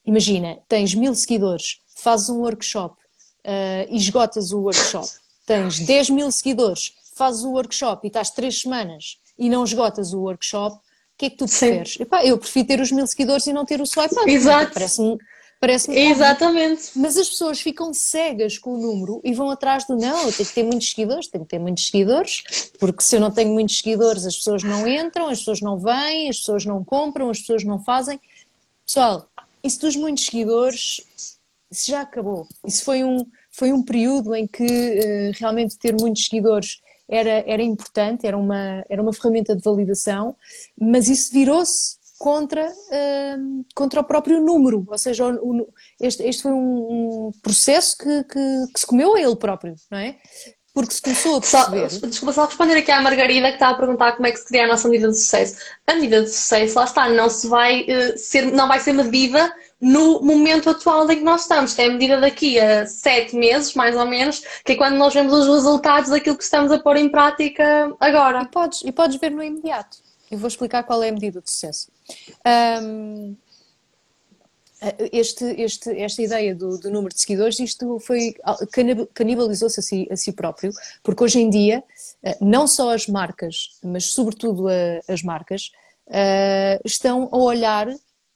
imagina, 0.05 0.59
tens 0.67 0.93
mil 0.93 1.15
seguidores, 1.15 1.79
fazes 1.95 2.29
um 2.29 2.39
workshop 2.39 2.95
uh, 2.95 3.87
e 3.89 3.97
esgotas 3.97 4.51
o 4.51 4.59
workshop, 4.59 5.07
tens 5.45 5.79
10 5.79 6.09
mil 6.11 6.31
seguidores, 6.31 6.93
fazes 7.15 7.43
o 7.43 7.51
workshop 7.51 8.05
e 8.05 8.07
estás 8.07 8.29
três 8.29 8.61
semanas 8.61 9.17
e 9.37 9.49
não 9.49 9.63
esgotas 9.63 10.13
o 10.13 10.21
workshop, 10.21 10.77
o 11.15 11.17
que 11.17 11.25
é 11.27 11.29
que 11.29 11.37
tu 11.37 11.45
preferes? 11.45 11.97
Epá, 11.97 12.25
eu 12.25 12.37
prefiro 12.37 12.67
ter 12.67 12.81
os 12.81 12.91
mil 12.91 13.07
seguidores 13.07 13.47
e 13.47 13.53
não 13.53 13.63
ter 13.63 13.79
o 13.79 13.85
swipe 13.85 14.13
up. 14.13 14.29
Exato. 14.29 14.73
Parece-me 14.73 15.17
parece 15.61 15.89
Exatamente. 15.91 16.91
Mas 16.93 17.17
as 17.17 17.29
pessoas 17.29 17.61
ficam 17.61 17.93
cegas 17.93 18.57
com 18.57 18.73
o 18.73 18.77
número 18.77 19.21
e 19.23 19.33
vão 19.33 19.49
atrás 19.49 19.85
do 19.85 19.95
não, 19.95 20.25
eu 20.25 20.33
tenho 20.33 20.49
que 20.49 20.53
ter 20.53 20.63
muitos 20.63 20.89
seguidores, 20.89 21.27
tenho 21.27 21.45
que 21.45 21.49
ter 21.49 21.59
muitos 21.59 21.85
seguidores, 21.85 22.43
porque 22.77 23.01
se 23.01 23.15
eu 23.15 23.21
não 23.21 23.31
tenho 23.31 23.53
muitos 23.53 23.77
seguidores, 23.77 24.25
as 24.25 24.35
pessoas 24.35 24.61
não 24.61 24.85
entram, 24.85 25.29
as 25.29 25.39
pessoas 25.39 25.61
não 25.61 25.79
vêm, 25.79 26.27
as 26.27 26.39
pessoas 26.39 26.65
não 26.65 26.83
compram, 26.83 27.29
as 27.29 27.39
pessoas 27.39 27.63
não 27.63 27.81
fazem. 27.81 28.19
Pessoal, 28.85 29.29
isso 29.63 29.79
dos 29.79 29.95
muitos 29.95 30.25
seguidores, 30.25 31.01
isso 31.71 31.91
já 31.91 32.01
acabou. 32.01 32.45
Isso 32.67 32.83
foi 32.83 33.05
um, 33.05 33.25
foi 33.49 33.71
um 33.71 33.81
período 33.81 34.35
em 34.35 34.45
que 34.45 34.65
uh, 34.65 35.31
realmente 35.39 35.77
ter 35.77 35.93
muitos 35.93 36.25
seguidores 36.25 36.81
era, 37.07 37.43
era 37.47 37.61
importante, 37.61 38.25
era 38.25 38.37
uma, 38.37 38.83
era 38.89 39.01
uma 39.01 39.13
ferramenta 39.13 39.55
de 39.55 39.61
validação, 39.61 40.35
mas 40.79 41.07
isso 41.07 41.31
virou-se 41.31 41.97
contra, 42.17 42.67
uh, 42.67 43.65
contra 43.75 44.01
o 44.01 44.03
próprio 44.03 44.41
número, 44.41 44.85
ou 44.87 44.97
seja, 44.97 45.25
o, 45.27 45.61
o, 45.61 45.67
este, 45.99 46.23
este 46.23 46.43
foi 46.43 46.51
um, 46.51 47.27
um 47.27 47.31
processo 47.41 47.97
que, 47.97 48.23
que, 48.23 48.73
que, 48.73 48.79
se 48.79 48.87
comeu 48.87 49.15
a 49.15 49.21
ele 49.21 49.35
próprio, 49.35 49.75
não 49.91 49.99
é? 49.99 50.15
Porque 50.73 50.93
se 50.93 51.01
começou 51.01 51.37
a 51.37 51.39
perceber... 51.39 51.89
Só, 51.89 52.07
desculpa, 52.07 52.33
só 52.33 52.45
responder 52.45 52.77
aqui 52.77 52.91
à 52.91 53.01
Margarida 53.01 53.47
que 53.47 53.53
está 53.53 53.69
a 53.69 53.75
perguntar 53.75 54.13
como 54.13 54.27
é 54.27 54.31
que 54.31 54.37
se 54.37 54.45
cria 54.45 54.65
a 54.65 54.67
nossa 54.67 54.89
medida 54.89 55.09
de 55.09 55.17
sucesso. 55.17 55.57
A 55.87 55.95
medida 55.95 56.21
de 56.21 56.29
sucesso, 56.29 56.75
lá 56.75 56.83
está, 56.83 57.07
não, 57.07 57.29
se 57.29 57.47
vai, 57.47 57.83
uh, 57.83 58.17
ser, 58.17 58.51
não 58.51 58.67
vai 58.67 58.79
ser 58.79 58.91
medida 58.91 59.53
no 59.79 60.21
momento 60.21 60.69
atual 60.69 61.09
em 61.11 61.17
que 61.17 61.23
nós 61.23 61.41
estamos. 61.41 61.77
É 61.77 61.89
medida 61.89 62.19
daqui 62.19 62.59
a 62.59 62.85
sete 62.85 63.35
meses, 63.35 63.73
mais 63.73 63.95
ou 63.95 64.05
menos, 64.05 64.41
que 64.63 64.73
é 64.73 64.75
quando 64.75 64.95
nós 64.95 65.13
vemos 65.13 65.33
os 65.33 65.47
resultados 65.47 66.09
daquilo 66.09 66.37
que 66.37 66.43
estamos 66.43 66.71
a 66.71 66.79
pôr 66.79 66.97
em 66.97 67.09
prática 67.09 67.93
agora. 67.99 68.43
E 68.43 68.47
podes, 68.47 68.81
e 68.83 68.91
podes 68.91 69.19
ver 69.19 69.31
no 69.31 69.43
imediato. 69.43 69.97
Eu 70.31 70.37
vou 70.37 70.47
explicar 70.47 70.83
qual 70.83 71.03
é 71.03 71.09
a 71.09 71.11
medida 71.11 71.41
de 71.41 71.49
sucesso. 71.49 71.91
Um, 72.81 73.35
este, 75.11 75.45
este, 75.61 75.89
esta 75.99 76.21
ideia 76.21 76.53
do, 76.53 76.77
do, 76.77 76.91
número 76.91 77.13
de 77.13 77.19
seguidores, 77.21 77.59
isto 77.59 77.99
foi 77.99 78.35
canibalizou-se 79.13 79.79
a, 79.79 79.83
si, 79.83 80.07
a 80.11 80.15
si 80.15 80.31
próprio, 80.31 80.71
porque 81.01 81.23
hoje 81.23 81.39
em 81.39 81.49
dia, 81.49 81.83
eh, 82.21 82.37
não 82.41 82.67
só 82.67 82.93
as 82.93 83.07
marcas, 83.07 83.79
mas 83.83 84.11
sobretudo 84.11 84.67
a, 84.67 85.01
as 85.11 85.23
marcas, 85.23 85.71
uh, 86.07 86.81
estão 86.83 87.29
a 87.31 87.37
olhar 87.37 87.87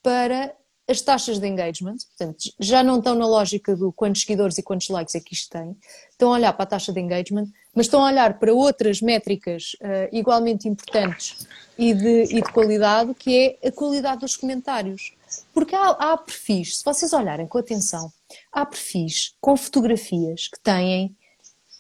para 0.02 0.56
as 0.90 1.02
taxas 1.02 1.38
de 1.38 1.48
engagement, 1.48 1.98
portanto, 2.18 2.52
já 2.60 2.82
não 2.82 2.98
estão 2.98 3.14
na 3.14 3.28
lógica 3.28 3.76
do 3.76 3.92
quantos 3.92 4.22
seguidores 4.22 4.58
e 4.58 4.64
quantos 4.64 4.90
likes 4.90 5.14
é 5.14 5.20
que 5.20 5.36
isto 5.36 5.52
tem, 5.52 5.78
estão 6.10 6.30
a 6.30 6.34
olhar 6.34 6.52
para 6.54 6.64
a 6.64 6.66
taxa 6.66 6.92
de 6.92 7.00
engagement, 7.00 7.48
mas 7.76 7.86
estão 7.86 8.04
a 8.04 8.08
olhar 8.08 8.40
para 8.40 8.52
outras 8.52 9.00
métricas 9.00 9.76
uh, 9.82 10.10
igualmente 10.12 10.68
importantes 10.68 11.48
e 11.78 11.94
de, 11.94 12.24
e 12.24 12.42
de, 12.42 12.52
qualidade, 12.52 13.14
que 13.14 13.58
é 13.62 13.68
a 13.68 13.72
qualidade 13.72 14.22
dos 14.22 14.36
comentários. 14.36 15.14
Porque 15.54 15.76
há, 15.76 15.90
há 15.92 16.18
perfis, 16.18 16.80
se 16.80 16.84
vocês 16.84 17.14
olharem 17.14 17.46
com 17.46 17.60
atenção, 17.60 18.12
há 18.52 18.66
perfis 18.66 19.36
com 19.40 19.56
fotografias 19.56 20.48
que 20.48 20.60
têm 20.60 21.16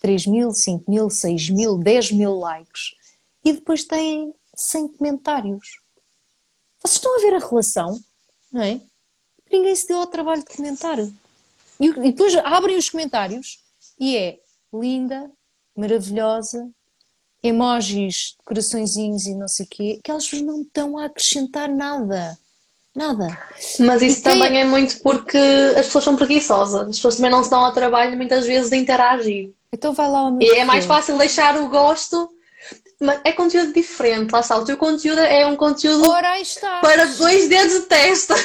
3 0.02 0.28
mil, 0.28 0.52
5 0.52 0.90
mil, 0.90 1.10
6 1.10 1.50
mil, 1.50 1.80
10 1.80 2.12
mil 2.12 2.38
likes 2.38 2.94
e 3.44 3.54
depois 3.54 3.84
têm 3.84 4.32
100 4.54 4.88
comentários. 4.90 5.82
Vocês 6.80 6.98
estão 6.98 7.18
a 7.18 7.22
ver 7.22 7.34
a 7.34 7.40
relação, 7.40 8.00
não 8.52 8.62
é? 8.62 8.80
Ninguém 9.52 9.76
se 9.76 9.88
deu 9.88 10.00
ao 10.00 10.08
trabalho 10.08 10.44
de 10.44 10.56
comentar. 10.56 11.00
E, 11.00 11.12
e 11.80 12.12
depois 12.12 12.36
abrem 12.36 12.78
os 12.78 12.90
comentários 12.90 13.60
e 14.00 14.16
é 14.16 14.38
linda, 14.74 15.30
maravilhosa, 15.76 16.70
emojis, 17.42 18.36
coraçõezinhos 18.46 19.26
e 19.26 19.34
não 19.34 19.48
sei 19.48 19.66
o 19.66 19.70
quê, 19.70 20.00
que 20.04 20.12
elas 20.12 20.32
não 20.34 20.62
estão 20.62 20.98
a 20.98 21.06
acrescentar 21.06 21.70
nada. 21.70 22.38
Nada. 22.96 23.38
Mas 23.80 24.02
isso 24.02 24.24
tem... 24.24 24.34
também 24.34 24.62
é 24.62 24.66
muito 24.66 25.00
porque 25.02 25.38
as 25.78 25.86
pessoas 25.86 26.04
são 26.04 26.16
preguiçosas. 26.16 26.82
As 26.82 26.96
pessoas 26.96 27.16
também 27.16 27.32
não 27.32 27.44
se 27.44 27.50
dão 27.50 27.64
ao 27.64 27.72
trabalho 27.72 28.18
muitas 28.18 28.46
vezes 28.46 28.70
de 28.70 28.78
interagir. 28.78 29.52
Então 29.72 29.94
vai 29.94 30.10
lá 30.10 30.36
E 30.42 30.50
é 30.56 30.66
mais 30.66 30.86
fácil 30.86 31.18
deixar 31.18 31.56
o 31.62 31.70
gosto. 31.70 32.30
Mas 33.00 33.22
é 33.24 33.32
conteúdo 33.32 33.72
diferente, 33.72 34.32
lá 34.32 34.42
está. 34.42 34.58
O 34.58 34.66
teu 34.66 34.76
conteúdo 34.76 35.22
é 35.22 35.46
um 35.48 35.56
conteúdo 35.56 36.10
para 36.82 37.06
dois 37.06 37.48
dedos 37.48 37.74
de 37.74 37.82
testa. 37.82 38.36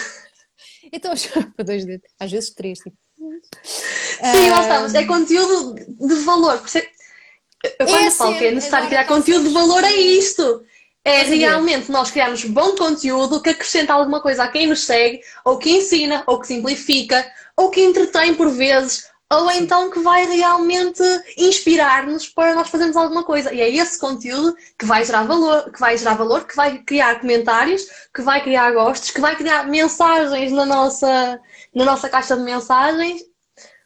Então, 0.92 1.12
para 1.56 1.64
dois 1.64 1.84
dedos, 1.84 2.08
às 2.18 2.30
vezes 2.30 2.50
três. 2.50 2.78
Tipo. 2.78 2.96
Sim, 3.62 4.50
lá 4.50 4.62
está, 4.62 4.80
mas 4.80 4.94
é 4.94 5.04
conteúdo 5.04 5.74
de 5.74 6.14
valor. 6.16 6.62
Eu 7.78 7.86
quando 7.86 8.06
é 8.06 8.10
falo 8.10 8.38
que 8.38 8.46
é 8.46 8.50
necessário 8.50 8.88
criar 8.88 9.06
conteúdo 9.06 9.48
de 9.48 9.54
valor, 9.54 9.82
é 9.84 9.92
isto. 9.92 10.62
É 11.04 11.22
realmente 11.22 11.90
nós 11.90 12.10
criarmos 12.10 12.44
bom 12.44 12.74
conteúdo 12.76 13.40
que 13.42 13.50
acrescenta 13.50 13.92
alguma 13.92 14.20
coisa 14.20 14.44
a 14.44 14.48
quem 14.48 14.66
nos 14.66 14.84
segue, 14.84 15.20
ou 15.44 15.58
que 15.58 15.70
ensina, 15.70 16.24
ou 16.26 16.40
que 16.40 16.46
simplifica, 16.46 17.30
ou 17.56 17.70
que 17.70 17.82
entretém 17.82 18.34
por 18.34 18.50
vezes, 18.50 19.06
ou 19.32 19.50
então 19.50 19.90
que 19.90 20.00
vai 20.00 20.26
realmente 20.26 21.02
inspirar-nos 21.36 22.28
para 22.28 22.54
nós 22.54 22.68
fazermos 22.68 22.96
alguma 22.96 23.24
coisa. 23.24 23.52
E 23.52 23.60
é 23.60 23.68
esse 23.68 23.98
conteúdo 23.98 24.56
que 24.78 24.84
vai 24.84 25.04
gerar 25.04 25.24
valor, 25.24 25.70
que 25.72 25.80
vai 25.80 25.96
gerar 25.96 26.14
valor, 26.14 26.46
que 26.46 26.54
vai 26.54 26.78
criar 26.78 27.20
comentários, 27.20 27.86
que 28.14 28.22
vai 28.22 28.42
criar 28.42 28.72
gostos, 28.72 29.10
que 29.10 29.20
vai 29.20 29.34
criar 29.34 29.66
mensagens 29.66 30.52
na 30.52 30.66
nossa, 30.66 31.40
na 31.74 31.84
nossa 31.84 32.08
caixa 32.08 32.36
de 32.36 32.42
mensagens. 32.42 33.22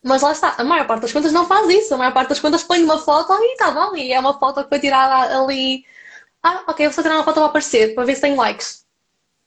Mas 0.03 0.23
lá 0.23 0.33
está, 0.33 0.55
a 0.59 0.65
maior 0.65 0.87
parte 0.87 1.03
das 1.03 1.13
contas 1.13 1.33
não 1.33 1.47
faz 1.47 1.69
isso. 1.69 1.95
A 1.95 1.99
maior 1.99 2.13
parte 2.13 2.31
das 2.31 2.41
contas 2.41 2.63
põe 2.63 2.83
uma 2.83 2.99
foto 2.99 3.33
e 3.33 3.53
está 3.53 3.71
bom, 3.71 3.97
e 3.97 4.13
é 4.13 4.21
uma 4.21 4.39
foto 4.39 4.63
que 4.63 4.69
foi 4.69 4.81
tirada 4.81 5.41
ali. 5.41 5.85
Ah, 6.43 6.65
ok, 6.69 6.87
vou 6.87 6.95
só 6.95 7.03
tirar 7.03 7.17
uma 7.17 7.25
foto 7.25 7.35
para 7.35 7.47
aparecer, 7.47 7.95
para 7.95 8.05
ver 8.05 8.15
se 8.15 8.23
tem 8.23 8.35
likes. 8.35 8.85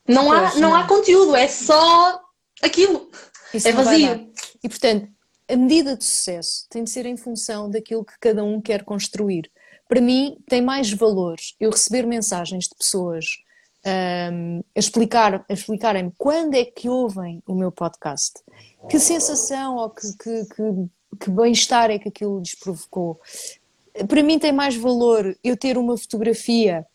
Não 0.07 0.31
há, 0.31 0.55
não 0.55 0.75
há 0.75 0.85
conteúdo, 0.85 1.35
é 1.35 1.47
só 1.47 2.19
aquilo. 2.61 3.09
Isso 3.53 3.67
é 3.67 3.71
vazio. 3.71 4.31
E 4.63 4.69
portanto, 4.69 5.07
a 5.51 5.57
medida 5.57 5.97
de 5.97 6.03
sucesso 6.05 6.65
tem 6.69 6.83
de 6.83 6.89
ser 6.89 7.05
em 7.05 7.17
função 7.17 7.69
daquilo 7.69 8.05
que 8.05 8.13
cada 8.19 8.43
um 8.43 8.61
quer 8.61 8.83
construir. 8.83 9.51
Para 9.87 9.99
mim, 9.99 10.37
tem 10.47 10.61
mais 10.61 10.91
valor 10.91 11.35
eu 11.59 11.69
receber 11.69 12.05
mensagens 12.05 12.69
de 12.69 12.75
pessoas 12.75 13.25
um, 13.85 14.59
a, 14.75 14.79
explicar, 14.79 15.45
a 15.49 15.53
explicarem-me 15.53 16.13
quando 16.17 16.53
é 16.53 16.63
que 16.63 16.87
ouvem 16.87 17.43
o 17.45 17.53
meu 17.53 17.71
podcast, 17.71 18.39
que 18.89 18.99
sensação 18.99 19.75
ou 19.75 19.89
que, 19.89 20.07
que, 20.17 20.45
que, 20.45 21.17
que 21.19 21.29
bem-estar 21.29 21.91
é 21.91 21.99
que 21.99 22.07
aquilo 22.07 22.39
lhes 22.39 22.55
provocou. 22.55 23.19
Para 24.07 24.23
mim, 24.23 24.39
tem 24.39 24.53
mais 24.53 24.75
valor 24.75 25.37
eu 25.43 25.57
ter 25.57 25.77
uma 25.77 25.97
fotografia 25.97 26.85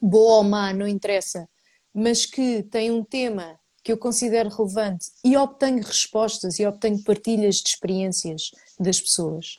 boa 0.00 0.38
ou 0.38 0.44
má, 0.44 0.72
não 0.74 0.86
interessa, 0.86 1.48
mas 1.94 2.26
que 2.26 2.62
tem 2.64 2.90
um 2.90 3.02
tema 3.02 3.58
que 3.84 3.92
eu 3.92 3.98
considero 3.98 4.48
relevante 4.48 5.08
e 5.22 5.36
obtenho 5.36 5.82
respostas 5.82 6.58
e 6.58 6.66
obtenho 6.66 7.04
partilhas 7.04 7.56
de 7.56 7.68
experiências 7.68 8.50
das 8.80 8.98
pessoas. 8.98 9.58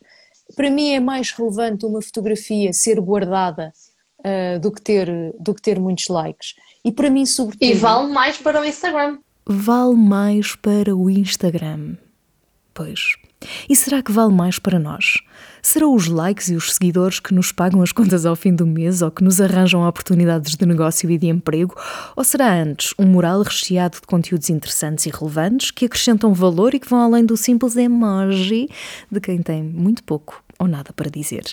Para 0.55 0.71
mim 0.71 0.89
é 0.89 0.99
mais 0.99 1.31
relevante 1.31 1.85
uma 1.85 2.01
fotografia 2.01 2.73
ser 2.73 2.99
guardada 2.99 3.71
uh, 4.19 4.59
do, 4.59 4.71
que 4.71 4.81
ter, 4.81 5.07
do 5.39 5.53
que 5.53 5.61
ter 5.61 5.79
muitos 5.79 6.07
likes. 6.07 6.55
E 6.83 6.91
para 6.91 7.09
mim, 7.09 7.25
sobretudo. 7.25 7.63
E 7.63 7.73
vale 7.73 8.11
mais 8.11 8.37
para 8.37 8.59
o 8.59 8.65
Instagram. 8.65 9.19
Vale 9.45 9.95
mais 9.95 10.55
para 10.55 10.95
o 10.95 11.09
Instagram. 11.09 11.95
Pois. 12.73 13.15
E 13.69 13.75
será 13.75 14.01
que 14.01 14.11
vale 14.11 14.33
mais 14.33 14.59
para 14.59 14.79
nós? 14.79 15.21
Serão 15.61 15.95
os 15.95 16.07
likes 16.07 16.49
e 16.49 16.55
os 16.55 16.73
seguidores 16.73 17.19
que 17.19 17.33
nos 17.33 17.51
pagam 17.51 17.81
as 17.81 17.91
contas 17.91 18.25
ao 18.25 18.35
fim 18.35 18.53
do 18.53 18.67
mês 18.67 19.01
ou 19.01 19.09
que 19.09 19.23
nos 19.23 19.41
arranjam 19.41 19.87
oportunidades 19.87 20.55
de 20.55 20.65
negócio 20.65 21.09
e 21.09 21.17
de 21.17 21.27
emprego? 21.27 21.75
Ou 22.15 22.23
será 22.23 22.53
antes 22.53 22.93
um 22.99 23.05
mural 23.05 23.41
recheado 23.41 23.95
de 23.99 24.07
conteúdos 24.07 24.49
interessantes 24.49 25.05
e 25.05 25.09
relevantes 25.09 25.71
que 25.71 25.85
acrescentam 25.85 26.33
valor 26.33 26.75
e 26.75 26.79
que 26.79 26.89
vão 26.89 26.99
além 26.99 27.25
do 27.25 27.35
simples 27.35 27.75
emoji 27.75 28.69
de 29.11 29.19
quem 29.19 29.41
tem 29.41 29.63
muito 29.63 30.03
pouco 30.03 30.43
ou 30.59 30.67
nada 30.67 30.93
para 30.93 31.09
dizer? 31.09 31.43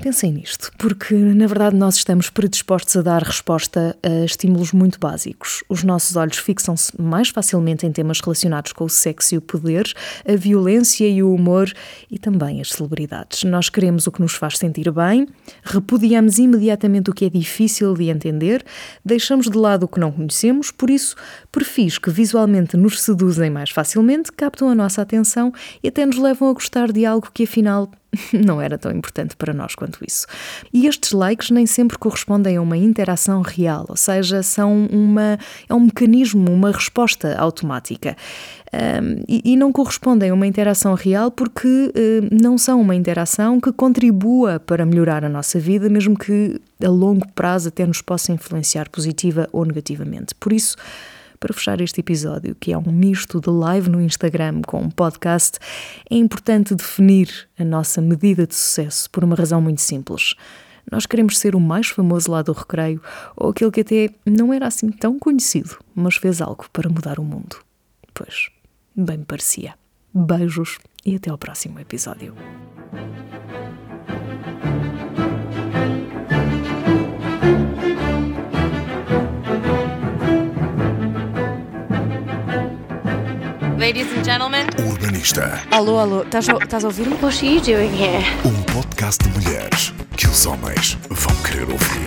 Pensem 0.00 0.32
nisto, 0.32 0.72
porque 0.78 1.14
na 1.14 1.46
verdade 1.46 1.76
nós 1.76 1.96
estamos 1.96 2.28
predispostos 2.28 2.96
a 2.96 3.02
dar 3.02 3.22
resposta 3.22 3.96
a 4.02 4.24
estímulos 4.24 4.72
muito 4.72 4.98
básicos. 4.98 5.62
Os 5.68 5.84
nossos 5.84 6.16
olhos 6.16 6.38
fixam-se 6.38 7.00
mais 7.00 7.28
facilmente 7.28 7.86
em 7.86 7.92
temas 7.92 8.20
relacionados 8.20 8.72
com 8.72 8.84
o 8.84 8.88
sexo 8.88 9.34
e 9.34 9.38
o 9.38 9.40
poder, 9.40 9.92
a 10.26 10.34
violência 10.34 11.06
e 11.06 11.22
o 11.22 11.32
humor 11.32 11.70
e 12.10 12.18
também 12.18 12.60
as 12.60 12.70
celebridades. 12.70 13.44
Nós 13.44 13.68
queremos 13.68 14.06
o 14.06 14.12
que 14.12 14.20
nos 14.20 14.32
faz 14.32 14.58
sentir 14.58 14.90
bem, 14.90 15.28
repudiamos 15.62 16.38
imediatamente 16.38 17.10
o 17.10 17.14
que 17.14 17.26
é 17.26 17.30
difícil 17.30 17.94
de 17.94 18.08
entender, 18.08 18.64
deixamos 19.04 19.48
de 19.48 19.56
lado 19.56 19.84
o 19.84 19.88
que 19.88 20.00
não 20.00 20.10
conhecemos, 20.10 20.72
por 20.72 20.90
isso, 20.90 21.14
perfis 21.52 21.98
que 21.98 22.10
visualmente 22.10 22.76
nos 22.76 23.00
seduzem 23.00 23.50
mais 23.50 23.70
facilmente 23.70 24.32
captam 24.32 24.68
a 24.68 24.74
nossa 24.74 25.02
atenção 25.02 25.52
e 25.82 25.88
até 25.88 26.04
nos 26.04 26.18
levam 26.18 26.48
a 26.48 26.52
gostar 26.52 26.90
de 26.90 27.06
algo 27.06 27.30
que 27.32 27.44
afinal 27.44 27.90
não 28.32 28.60
era 28.60 28.76
tão 28.76 28.92
importante 28.92 29.36
para 29.36 29.52
nós 29.52 29.74
quanto 29.74 29.98
isso. 30.06 30.26
E 30.72 30.86
estes 30.86 31.12
likes 31.12 31.50
nem 31.50 31.66
sempre 31.66 31.98
correspondem 31.98 32.56
a 32.56 32.62
uma 32.62 32.76
interação 32.76 33.42
real, 33.42 33.86
ou 33.88 33.96
seja, 33.96 34.42
são 34.42 34.86
uma, 34.86 35.38
é 35.68 35.74
um 35.74 35.80
mecanismo, 35.80 36.50
uma 36.50 36.70
resposta 36.70 37.36
automática. 37.38 38.16
Um, 38.72 39.22
e, 39.28 39.52
e, 39.52 39.56
não 39.56 39.70
correspondem 39.70 40.30
a 40.30 40.34
uma 40.34 40.46
interação 40.46 40.94
real 40.94 41.30
porque 41.30 41.68
uh, 41.68 42.28
não 42.42 42.56
são 42.56 42.80
uma 42.80 42.94
interação 42.94 43.60
que 43.60 43.70
contribua 43.70 44.58
para 44.58 44.86
melhorar 44.86 45.26
a 45.26 45.28
nossa 45.28 45.60
vida, 45.60 45.90
mesmo 45.90 46.18
que 46.18 46.58
a 46.82 46.88
longo 46.88 47.26
prazo 47.34 47.68
até 47.68 47.84
nos 47.84 48.00
possa 48.00 48.32
influenciar 48.32 48.88
positiva 48.88 49.46
ou 49.52 49.66
negativamente. 49.66 50.34
Por 50.34 50.54
isso, 50.54 50.76
para 51.42 51.52
fechar 51.52 51.80
este 51.80 51.98
episódio, 51.98 52.54
que 52.54 52.72
é 52.72 52.78
um 52.78 52.92
misto 52.92 53.40
de 53.40 53.50
live 53.50 53.90
no 53.90 54.00
Instagram 54.00 54.62
com 54.62 54.80
um 54.80 54.88
podcast, 54.88 55.58
é 56.08 56.14
importante 56.14 56.72
definir 56.72 57.48
a 57.58 57.64
nossa 57.64 58.00
medida 58.00 58.46
de 58.46 58.54
sucesso 58.54 59.10
por 59.10 59.24
uma 59.24 59.34
razão 59.34 59.60
muito 59.60 59.80
simples. 59.80 60.36
Nós 60.88 61.04
queremos 61.04 61.36
ser 61.36 61.56
o 61.56 61.60
mais 61.60 61.88
famoso 61.88 62.30
lá 62.30 62.42
do 62.42 62.52
recreio 62.52 63.02
ou 63.36 63.50
aquele 63.50 63.72
que 63.72 63.80
até 63.80 64.10
não 64.24 64.52
era 64.52 64.68
assim 64.68 64.88
tão 64.88 65.18
conhecido, 65.18 65.78
mas 65.96 66.14
fez 66.14 66.40
algo 66.40 66.66
para 66.72 66.88
mudar 66.88 67.18
o 67.18 67.24
mundo. 67.24 67.56
Pois, 68.14 68.48
bem 68.94 69.18
me 69.18 69.24
parecia. 69.24 69.74
Beijos 70.14 70.78
e 71.04 71.16
até 71.16 71.28
ao 71.28 71.38
próximo 71.38 71.80
episódio. 71.80 72.36
Ladies 83.82 84.06
and 84.16 84.22
gentlemen. 84.22 84.64
Urbanista. 84.78 85.60
Alô, 85.72 85.98
alô, 85.98 86.22
estás 86.22 86.48
a 86.48 86.86
ouvir-me? 86.86 87.14
What 87.14 87.44
are 87.44 87.52
you 87.52 87.60
doing 87.60 87.90
here? 87.92 88.22
Um 88.44 88.62
podcast 88.72 89.18
de 89.24 89.28
mulheres 89.36 89.92
que 90.16 90.28
os 90.28 90.46
homens 90.46 90.96
vão 91.10 91.34
querer 91.42 91.68
ouvir. 91.68 92.06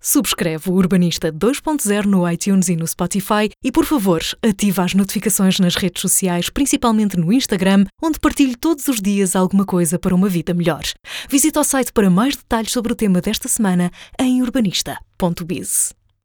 Subscreve 0.00 0.70
o 0.70 0.72
Urbanista 0.72 1.30
2.0 1.30 2.06
no 2.06 2.26
iTunes 2.26 2.70
e 2.70 2.76
no 2.76 2.86
Spotify 2.86 3.50
e, 3.62 3.70
por 3.70 3.84
favor, 3.84 4.22
ativa 4.42 4.82
as 4.82 4.94
notificações 4.94 5.60
nas 5.60 5.76
redes 5.76 6.00
sociais, 6.00 6.48
principalmente 6.48 7.18
no 7.18 7.30
Instagram, 7.30 7.84
onde 8.02 8.18
partilho 8.18 8.56
todos 8.56 8.88
os 8.88 8.98
dias 8.98 9.36
alguma 9.36 9.66
coisa 9.66 9.98
para 9.98 10.14
uma 10.14 10.30
vida 10.30 10.54
melhor. 10.54 10.84
Visita 11.28 11.60
o 11.60 11.64
site 11.64 11.92
para 11.92 12.08
mais 12.08 12.34
detalhes 12.34 12.72
sobre 12.72 12.94
o 12.94 12.96
tema 12.96 13.20
desta 13.20 13.46
semana 13.46 13.90
em 14.18 14.40
urbanista.biz. 14.40 15.98